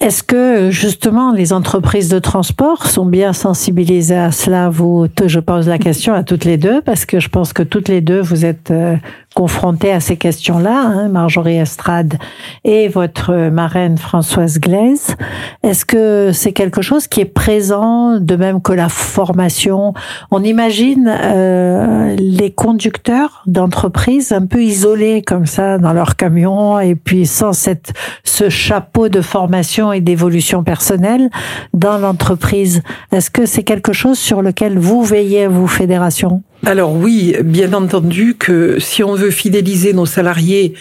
Est-ce 0.02 0.24
que 0.24 0.70
justement 0.72 1.30
les 1.30 1.52
entreprises 1.52 2.08
de 2.08 2.18
transport 2.18 2.86
sont 2.86 3.06
bien 3.06 3.32
sensibilisées 3.32 4.18
à 4.18 4.32
cela? 4.32 4.68
Vous, 4.68 5.06
je 5.24 5.38
pose 5.38 5.68
la 5.68 5.78
question 5.78 6.12
à 6.12 6.24
toutes 6.24 6.44
les 6.44 6.56
deux 6.56 6.82
parce 6.82 7.06
que 7.06 7.20
je 7.20 7.28
pense 7.28 7.52
que 7.52 7.62
toutes 7.62 7.86
les 7.86 8.00
deux 8.00 8.20
vous 8.20 8.44
êtes 8.44 8.72
euh, 8.72 8.96
confrontées 9.36 9.92
à 9.92 10.00
ces 10.00 10.16
questions-là, 10.16 10.82
hein, 10.84 11.08
Marjorie 11.08 11.56
Estrade 11.56 12.18
et 12.64 12.88
votre 12.88 13.48
marraine 13.48 13.96
Françoise 13.96 14.58
Glaise. 14.58 15.16
Est-ce 15.62 15.84
que 15.84 16.30
c'est 16.32 16.52
quelque 16.52 16.82
chose 16.82 17.06
qui 17.06 17.20
est 17.20 17.24
présent, 17.24 18.18
de 18.18 18.34
même 18.36 18.60
que 18.60 18.72
la 18.72 18.88
formation? 18.88 19.94
On 20.32 20.42
imagine 20.42 21.08
euh, 21.08 22.16
les 22.18 22.50
conducteurs 22.50 23.42
d'entreprises 23.46 24.32
un 24.32 24.46
peu 24.46 24.62
isolés 24.62 25.22
comme 25.22 25.46
ça 25.46 25.78
dans 25.78 25.92
leur 25.92 26.16
camion 26.16 26.80
et 26.80 26.96
puis 26.96 27.24
sans 27.24 27.52
cette 27.52 27.92
ce 28.24 28.48
chapeau 28.48 29.08
de 29.08 29.20
formation 29.20 29.91
et 29.92 30.00
d'évolution 30.00 30.64
personnelle 30.64 31.30
dans 31.74 31.98
l'entreprise. 31.98 32.82
Est-ce 33.10 33.30
que 33.30 33.46
c'est 33.46 33.62
quelque 33.62 33.92
chose 33.92 34.18
sur 34.18 34.42
lequel 34.42 34.78
vous 34.78 35.02
veillez, 35.02 35.46
vous, 35.46 35.66
fédération? 35.66 36.42
Alors 36.64 36.94
oui, 36.94 37.36
bien 37.44 37.72
entendu 37.72 38.34
que 38.34 38.78
si 38.78 39.02
on 39.02 39.14
veut 39.14 39.30
fidéliser 39.30 39.92
nos 39.92 40.06
salariés, 40.06 40.74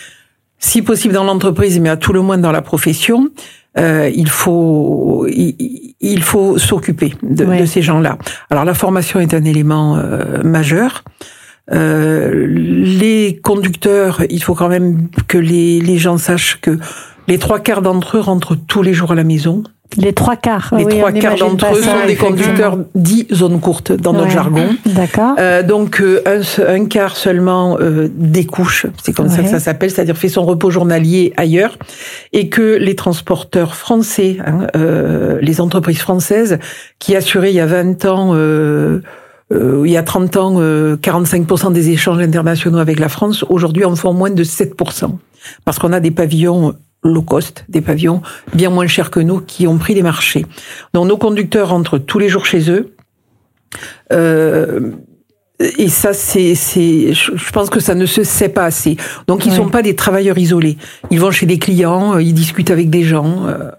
si 0.60 0.82
possible 0.82 1.13
dans 1.13 1.24
l'entreprise, 1.24 1.80
mais 1.80 1.89
à 1.89 1.97
tout 1.97 2.13
le 2.13 2.21
moins 2.21 2.38
dans 2.38 2.52
la 2.52 2.62
profession, 2.62 3.30
euh, 3.78 4.12
il 4.13 4.30
faut 4.30 5.26
il, 5.28 5.95
il 6.02 6.21
faut 6.21 6.58
s'occuper 6.58 7.13
de 7.24 7.65
ces 7.65 7.82
gens-là. 7.82 8.17
Alors 8.50 8.65
la 8.65 8.74
formation 8.74 9.19
est 9.19 9.34
un 9.34 9.43
élément 9.43 9.97
euh, 9.97 10.43
majeur. 10.43 11.04
Euh, 11.71 12.47
les 12.47 13.39
conducteurs, 13.41 14.24
il 14.30 14.43
faut 14.43 14.56
quand 14.56 14.67
même 14.67 15.08
que 15.28 15.38
les, 15.38 15.80
les 15.80 15.97
gens 15.97 16.17
sachent 16.17 16.60
que 16.60 16.78
les 17.32 17.38
trois 17.38 17.60
quarts 17.60 17.82
d'entre 17.82 18.17
eux 18.17 18.20
rentrent 18.20 18.58
tous 18.67 18.82
les 18.82 18.94
jours 18.94 19.13
à 19.13 19.15
la 19.15 19.24
maison. 19.24 19.63
Les 19.96 20.12
trois 20.12 20.36
quarts. 20.36 20.74
Les 20.78 20.84
oui, 20.84 20.98
trois 20.98 21.13
quarts 21.13 21.38
d'entre 21.38 21.65
eux 21.74 21.82
ça, 21.82 22.02
sont 22.02 22.06
des 22.06 22.17
conducteurs 22.17 22.78
dits 22.94 23.26
zone 23.32 23.62
courte 23.62 23.94
dans 23.94 24.12
notre 24.12 24.32
jargon. 24.32 24.76
D'accord. 24.86 25.36
Euh, 25.39 25.63
donc 25.63 26.02
euh, 26.02 26.22
un, 26.26 26.41
un 26.76 26.86
quart 26.86 27.15
seulement 27.15 27.78
euh, 27.80 28.10
découche, 28.13 28.86
c'est 29.02 29.13
comme 29.13 29.30
ça 29.30 29.44
que 29.44 29.50
ça 29.50 29.62
s'appelle, 29.62 29.91
c'est-à-dire 29.91 30.17
fait 30.17 30.28
son 30.28 30.44
repos 30.44 30.72
journalier 30.72 31.32
ailleurs, 31.38 31.78
et 32.34 32.50
que 32.50 32.76
les 32.76 32.98
transporteurs 32.98 33.76
français, 33.76 34.38
hein, 34.46 34.67
euh, 34.76 35.39
les 35.41 35.62
entreprises 35.62 36.00
françaises, 36.00 36.60
qui 37.00 37.15
assuraient 37.15 37.52
il 37.52 37.56
y 37.56 37.62
a 37.62 37.65
20 37.65 38.04
ans, 38.06 38.32
euh, 38.34 39.00
euh, 39.54 39.84
il 39.86 39.91
y 39.91 39.98
a 39.98 40.04
30 40.04 40.36
ans, 40.36 40.56
euh, 40.58 40.98
45% 40.98 41.72
des 41.72 41.91
échanges 41.91 42.20
internationaux 42.20 42.80
avec 42.80 43.00
la 43.00 43.08
France, 43.08 43.46
aujourd'hui 43.48 43.86
en 43.86 43.96
font 43.96 44.13
moins 44.13 44.32
de 44.32 44.44
7%, 44.44 45.12
parce 45.63 45.80
qu'on 45.80 45.94
a 45.94 46.02
des 46.02 46.12
pavillons 46.12 46.76
low 47.04 47.22
cost, 47.24 47.66
des 47.70 47.82
pavillons 47.82 48.22
bien 48.54 48.70
moins 48.70 48.88
chers 48.88 49.10
que 49.12 49.20
nous, 49.20 49.40
qui 49.42 49.66
ont 49.68 49.78
pris 49.78 49.94
les 49.94 50.04
marchés. 50.04 50.46
Donc 50.94 51.08
nos 51.08 51.18
conducteurs 51.18 51.70
rentrent 51.70 51.98
tous 51.98 52.20
les 52.20 52.30
jours 52.30 52.46
chez 52.46 52.70
eux. 52.70 52.94
Euh, 54.12 54.92
et 55.78 55.90
ça, 55.90 56.12
c'est, 56.14 56.56
c'est, 56.56 57.14
je 57.14 57.52
pense 57.52 57.70
que 57.70 57.80
ça 57.80 57.94
ne 57.94 58.06
se 58.08 58.24
sait 58.24 58.50
pas 58.50 58.66
assez. 58.66 58.98
Donc, 59.28 59.46
ils 59.46 59.52
Ouais. 59.52 59.58
sont 59.58 59.70
pas 59.70 59.84
des 59.84 59.96
travailleurs 59.96 60.38
isolés. 60.40 60.78
Ils 61.12 61.20
vont 61.20 61.30
chez 61.32 61.46
des 61.46 61.60
clients, 61.60 62.16
euh, 62.16 62.22
ils 62.24 62.34
discutent 62.34 62.72
avec 62.72 62.90
des 62.90 63.04
gens. 63.04 63.46
euh, 63.48 63.70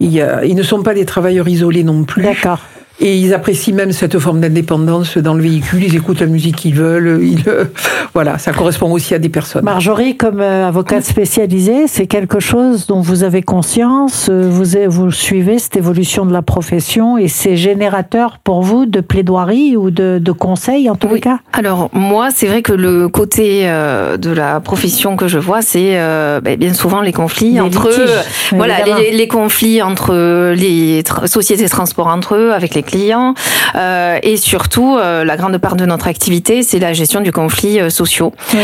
ils 0.00 0.54
ne 0.54 0.62
sont 0.62 0.82
pas 0.82 0.94
des 0.94 1.04
travailleurs 1.06 1.48
isolés 1.48 1.84
non 1.84 2.04
plus. 2.04 2.22
D'accord. 2.22 2.60
Et 3.02 3.16
ils 3.16 3.32
apprécient 3.32 3.72
même 3.74 3.92
cette 3.92 4.18
forme 4.18 4.40
d'indépendance 4.40 5.16
dans 5.16 5.32
le 5.32 5.42
véhicule. 5.42 5.82
Ils 5.84 5.96
écoutent 5.96 6.20
la 6.20 6.26
musique 6.26 6.56
qu'ils 6.56 6.74
veulent. 6.74 7.20
Ils, 7.22 7.48
euh, 7.48 7.64
voilà, 8.14 8.36
ça 8.36 8.52
correspond 8.52 8.90
aussi 8.92 9.14
à 9.14 9.18
des 9.18 9.30
personnes. 9.30 9.64
Marjorie, 9.64 10.18
comme 10.18 10.40
euh, 10.40 10.68
avocate 10.68 11.04
spécialisée, 11.04 11.86
c'est 11.86 12.06
quelque 12.06 12.40
chose 12.40 12.86
dont 12.86 13.00
vous 13.00 13.24
avez 13.24 13.40
conscience, 13.42 14.26
euh, 14.30 14.48
vous, 14.88 15.10
suivez 15.10 15.58
cette 15.58 15.76
évolution 15.78 16.26
de 16.26 16.32
la 16.32 16.42
profession 16.42 17.16
et 17.16 17.28
c'est 17.28 17.56
générateur 17.56 18.38
pour 18.44 18.60
vous 18.62 18.84
de 18.84 19.00
plaidoirie 19.00 19.78
ou 19.78 19.90
de, 19.90 20.18
de 20.22 20.32
conseils 20.32 20.90
en 20.90 20.94
tous 20.94 21.08
les 21.08 21.14
Oui. 21.14 21.20
cas? 21.20 21.38
Alors 21.54 21.88
moi, 21.94 22.28
c'est 22.34 22.46
vrai 22.48 22.60
que 22.60 22.72
le 22.74 23.08
côté 23.08 23.62
euh, 23.64 24.18
de 24.18 24.30
la 24.30 24.60
profession 24.60 25.16
que 25.16 25.26
je 25.26 25.38
vois, 25.38 25.62
c'est 25.62 25.92
euh, 25.98 26.40
ben, 26.42 26.58
bien 26.58 26.74
souvent 26.74 27.00
les 27.00 27.12
conflits 27.12 27.52
Les 27.52 27.60
entre 27.60 27.88
litiges, 27.88 28.04
eux. 28.04 28.56
Voilà, 28.56 28.74
les, 28.84 29.12
les 29.12 29.26
conflits 29.28 29.80
entre 29.80 30.52
les 30.54 31.02
tra- 31.02 31.26
sociétés 31.26 31.64
de 31.64 31.68
transport 31.70 32.06
entre 32.08 32.34
eux, 32.34 32.52
avec 32.52 32.74
les 32.74 32.82
clients, 32.90 33.34
euh, 33.76 34.18
et 34.22 34.36
surtout 34.36 34.96
euh, 34.96 35.24
la 35.24 35.36
grande 35.36 35.56
part 35.58 35.76
de 35.76 35.86
notre 35.86 36.08
activité, 36.08 36.62
c'est 36.62 36.78
la 36.78 36.92
gestion 36.92 37.20
du 37.20 37.32
conflit 37.32 37.80
euh, 37.80 37.90
sociaux. 37.90 38.32
Oui. 38.54 38.60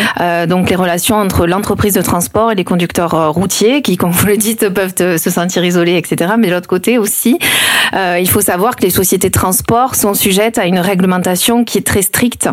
Donc 0.48 0.70
les 0.70 0.76
relations 0.76 1.16
entre 1.16 1.46
l'entreprise 1.46 1.94
de 1.94 2.02
transport 2.02 2.52
et 2.52 2.54
les 2.54 2.64
conducteurs 2.64 3.32
routiers, 3.32 3.82
qui, 3.82 3.96
comme 3.96 4.10
vous 4.10 4.26
le 4.26 4.36
dites, 4.36 4.68
peuvent 4.68 4.94
se 4.96 5.30
sentir 5.30 5.64
isolés, 5.64 5.96
etc. 5.96 6.32
Mais 6.38 6.48
de 6.48 6.52
l'autre 6.52 6.68
côté 6.68 6.98
aussi, 6.98 7.38
il 7.94 8.28
faut 8.28 8.40
savoir 8.40 8.76
que 8.76 8.82
les 8.82 8.90
sociétés 8.90 9.28
de 9.28 9.34
transport 9.34 9.94
sont 9.94 10.14
sujettes 10.14 10.58
à 10.58 10.66
une 10.66 10.78
réglementation 10.78 11.64
qui 11.64 11.78
est 11.78 11.86
très 11.86 12.02
stricte. 12.02 12.48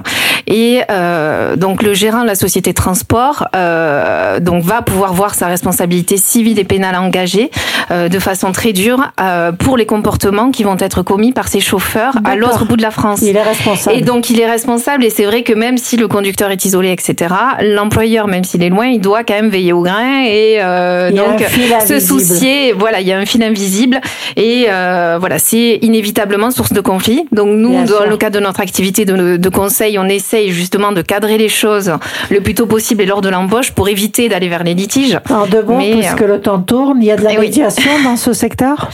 Et 0.48 0.82
euh, 0.90 1.56
donc 1.56 1.84
le 1.84 1.94
gérant 1.94 2.22
de 2.22 2.28
la 2.28 2.36
société 2.36 2.72
de 2.72 2.76
transport 2.76 3.48
euh, 3.56 4.40
donc 4.40 4.64
va 4.64 4.82
pouvoir 4.82 5.14
voir 5.14 5.36
sa 5.36 5.48
responsabilité 5.48 6.18
civile 6.18 6.60
et 6.60 6.64
pénale 6.64 6.96
engagée 6.96 7.50
euh, 7.92 8.10
de 8.10 8.20
façon 8.20 8.52
très 8.52 8.74
dure 8.74 9.12
pour 9.60 9.78
les 9.78 9.86
comportements 9.86 10.52
qui 10.52 10.64
vont 10.64 10.78
être 10.80 11.02
commis 11.02 11.32
par 11.32 11.48
ses 11.54 11.60
chauffeurs 11.60 12.16
à 12.26 12.36
l'autre 12.36 12.66
bout 12.66 12.78
de 12.78 12.82
la 12.82 12.90
France. 12.90 13.20
Il 13.22 13.38
est 13.38 13.42
responsable. 13.44 13.96
Et 13.96 14.02
donc 14.02 14.30
il 14.32 14.40
est 14.40 14.50
responsable 14.50 15.04
et 15.06 15.12
c'est 15.12 15.26
vrai 15.26 15.44
que 15.44 15.54
même 15.54 15.78
si 15.78 15.98
le 15.98 16.08
conducteur 16.08 16.50
est 16.50 16.66
isolé, 16.66 16.92
etc., 16.92 17.34
l'employeur, 17.62 18.28
même 18.28 18.44
s'il 18.44 18.64
est 18.64 18.70
loin, 18.70 18.88
il 18.88 19.00
doit 19.00 19.24
quand 19.24 19.36
même 19.36 19.50
veiller 19.50 19.72
au 19.72 19.82
grain 19.84 20.24
et 20.26 20.58
euh, 20.62 21.12
donc 21.12 21.40
se 21.88 22.00
soucier. 22.00 22.74
Voilà, 22.74 23.02
il 23.02 23.08
y 23.08 23.14
a 23.14 23.20
un 23.20 23.26
fil 23.28 23.44
invisible 23.44 24.02
et 24.36 24.66
euh, 24.70 25.18
voilà, 25.20 25.38
c'est 25.38 25.78
inévitablement 25.84 26.50
source 26.50 26.74
de 26.74 26.82
conflit. 26.82 27.26
Donc 27.32 27.50
nous, 27.50 27.70
Bien 27.70 27.82
dans 27.84 27.98
sûr. 28.02 28.08
le 28.10 28.18
cadre 28.18 28.40
de 28.40 28.44
notre 28.44 28.60
activité 28.62 29.06
de, 29.06 29.38
de 29.38 29.50
conseil, 29.50 30.00
on 30.00 30.06
essaye 30.06 30.50
justement 30.50 30.92
de 30.92 31.04
cadrer 31.04 31.38
les 31.38 31.50
choses 31.50 31.92
le 32.32 32.42
plus 32.42 32.56
tôt 32.56 32.66
possible 32.66 33.04
et 33.04 33.06
lors 33.06 33.22
de 33.22 33.30
l'embauche 33.30 33.72
pour 33.74 33.88
éviter 33.90 34.28
d'aller 34.28 34.50
vers 34.50 34.64
les 34.64 34.74
litiges. 34.74 35.20
En 35.30 35.46
deux 35.46 35.62
mots, 35.62 35.78
Mais, 35.78 35.92
puisque 36.00 36.22
le 36.22 36.40
temps 36.42 36.60
tourne, 36.60 36.98
il 37.02 37.06
y 37.06 37.12
a 37.12 37.16
de 37.16 37.24
la 37.24 37.34
Eh 37.34 37.38
oui. 37.38 37.46
médiation 37.48 37.92
dans 38.04 38.18
ce 38.18 38.34
secteur? 38.34 38.90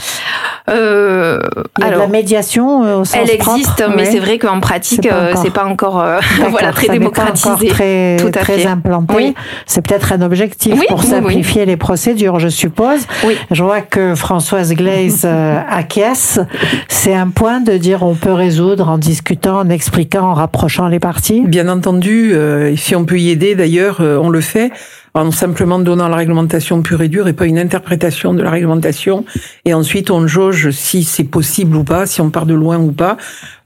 Euh, 0.68 1.38
Il 1.78 1.82
y 1.82 1.86
a 1.86 1.88
de 1.88 1.94
alors, 1.94 2.06
la 2.06 2.12
médiation 2.18 2.49
euh, 2.58 2.98
au 3.00 3.04
sens 3.04 3.16
elle 3.20 3.38
propre, 3.38 3.56
existe, 3.58 3.84
mais 3.90 3.96
ouais. 3.96 4.04
c'est 4.10 4.18
vrai 4.18 4.38
qu'en 4.38 4.60
pratique, 4.60 5.00
C'est 5.02 5.08
pas 5.08 5.14
euh, 5.16 5.30
encore. 5.32 5.42
c'est 5.42 5.50
pas 5.52 5.64
encore 5.64 6.00
euh, 6.00 6.18
voilà 6.50 6.72
très 6.72 6.86
ça 6.86 6.92
n'est 6.94 6.98
pas 7.00 7.06
encore 7.06 7.24
démocratisé. 7.34 7.68
très, 7.68 8.16
Tout 8.18 8.26
à 8.28 8.30
très 8.42 8.58
fait. 8.58 8.66
implanté. 8.66 9.14
Oui. 9.16 9.34
C'est 9.66 9.82
peut-être 9.86 10.12
un 10.12 10.22
objectif 10.22 10.74
Oui, 10.78 10.86
pour 10.88 10.98
oui, 11.00 11.04
oui. 11.06 11.10
simplifier 11.10 11.66
les 11.66 11.76
procédures, 11.76 12.38
je 12.38 12.48
suppose. 12.48 13.06
Oui. 13.26 13.36
Je 13.50 13.62
vois 13.62 13.80
que 13.80 14.14
Françoise 14.14 14.72
Glaise 14.74 15.22
euh, 15.24 15.60
acquiesce. 15.68 16.40
C'est 16.88 17.14
un 17.14 17.28
point 17.28 17.60
de 17.60 17.76
dire 17.76 18.02
on 18.02 18.14
peut 18.14 18.32
résoudre 18.32 18.88
en 18.88 18.98
discutant, 18.98 19.58
en 19.60 19.68
expliquant, 19.68 20.30
en 20.30 20.34
rapprochant 20.34 20.88
les 20.88 21.00
parties? 21.00 21.42
Bien 21.46 21.68
entendu, 21.68 22.32
euh, 22.34 22.74
si 22.76 22.94
on 22.96 23.04
peut 23.04 23.18
y 23.18 23.30
aider, 23.30 23.54
d'ailleurs, 23.54 23.98
euh, 24.00 24.18
on 24.20 24.28
le 24.28 24.40
fait 24.40 24.70
en 25.14 25.30
simplement 25.30 25.78
donnant 25.78 26.08
la 26.08 26.16
réglementation 26.16 26.82
pure 26.82 27.02
et 27.02 27.08
dure 27.08 27.26
et 27.28 27.32
pas 27.32 27.46
une 27.46 27.58
interprétation 27.58 28.34
de 28.34 28.42
la 28.42 28.50
réglementation. 28.50 29.24
Et 29.64 29.74
ensuite, 29.74 30.10
on 30.10 30.26
jauge 30.26 30.70
si 30.70 31.04
c'est 31.04 31.24
possible 31.24 31.76
ou 31.76 31.84
pas, 31.84 32.06
si 32.06 32.20
on 32.20 32.30
part 32.30 32.46
de 32.46 32.54
loin 32.54 32.78
ou 32.78 32.92
pas. 32.92 33.16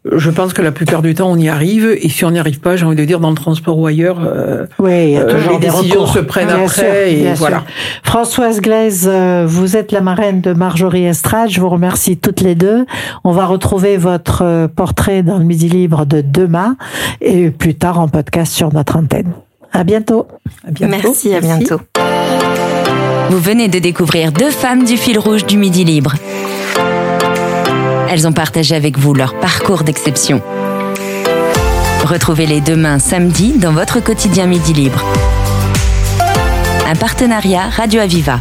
Euh, 0.06 0.18
Je 0.18 0.30
pense 0.30 0.52
que 0.52 0.62
la 0.62 0.72
plupart 0.72 1.02
du 1.02 1.14
temps, 1.14 1.30
on 1.30 1.36
y 1.38 1.48
arrive. 1.48 1.96
Et 2.00 2.08
si 2.08 2.24
on 2.24 2.30
n'y 2.30 2.38
arrive 2.38 2.60
pas, 2.60 2.76
j'ai 2.76 2.84
envie 2.86 2.96
de 2.96 3.04
dire, 3.04 3.20
dans 3.20 3.30
le 3.30 3.36
transport 3.36 3.78
ou 3.78 3.86
ailleurs, 3.86 4.18
euh, 4.24 4.66
Oui, 4.78 5.04
il 5.04 5.10
y 5.10 5.16
a 5.16 5.20
Euh, 5.20 5.30
toujours 5.30 5.52
les 5.54 5.58
des 5.58 5.66
décisions 5.68 6.00
recours. 6.00 6.14
se 6.14 6.18
prennent 6.20 6.46
Bien 6.48 6.56
après 6.64 6.68
sûr, 6.68 6.84
et 6.84 7.34
voilà. 7.34 7.58
sûr. 7.58 7.66
Françoise 8.02 8.60
Glaise, 8.60 9.08
euh, 9.10 9.44
vous 9.46 9.76
êtes 9.76 9.92
la 9.92 10.00
marraine 10.00 10.40
de 10.40 10.52
Marjorie 10.52 11.04
Estrade. 11.04 11.50
Je 11.50 11.60
vous 11.60 11.68
remercie 11.70 12.16
toutes 12.16 12.40
les 12.40 12.54
deux. 12.54 12.86
On 13.24 13.32
va 13.32 13.46
retrouver 13.46 13.96
votre 13.96 14.42
euh, 14.42 14.68
portrait 14.68 15.22
dans 15.22 15.38
le 15.38 15.44
Midi 15.44 15.68
Libre 15.68 16.04
de 16.06 16.20
demain 16.22 16.76
et 17.20 17.50
plus 17.50 17.74
tard 17.74 17.98
en 18.00 18.08
podcast 18.08 18.52
sur 18.52 18.72
notre 18.72 18.96
antenne. 18.96 19.32
À 19.74 19.82
bientôt. 19.82 20.28
à 20.66 20.70
bientôt. 20.70 21.08
Merci, 21.08 21.34
à 21.34 21.40
bientôt. 21.40 21.80
Vous 23.28 23.40
venez 23.40 23.66
de 23.66 23.80
découvrir 23.80 24.30
deux 24.30 24.50
femmes 24.50 24.84
du 24.84 24.96
fil 24.96 25.18
rouge 25.18 25.44
du 25.44 25.56
Midi 25.56 25.84
Libre. 25.84 26.14
Elles 28.08 28.28
ont 28.28 28.32
partagé 28.32 28.76
avec 28.76 28.96
vous 28.96 29.12
leur 29.14 29.34
parcours 29.40 29.82
d'exception. 29.82 30.40
Retrouvez-les 32.04 32.60
demain 32.60 33.00
samedi 33.00 33.54
dans 33.58 33.72
votre 33.72 33.98
quotidien 33.98 34.46
Midi 34.46 34.72
Libre. 34.74 35.04
Un 36.88 36.94
partenariat 36.94 37.68
Radio 37.68 38.00
Aviva. 38.00 38.40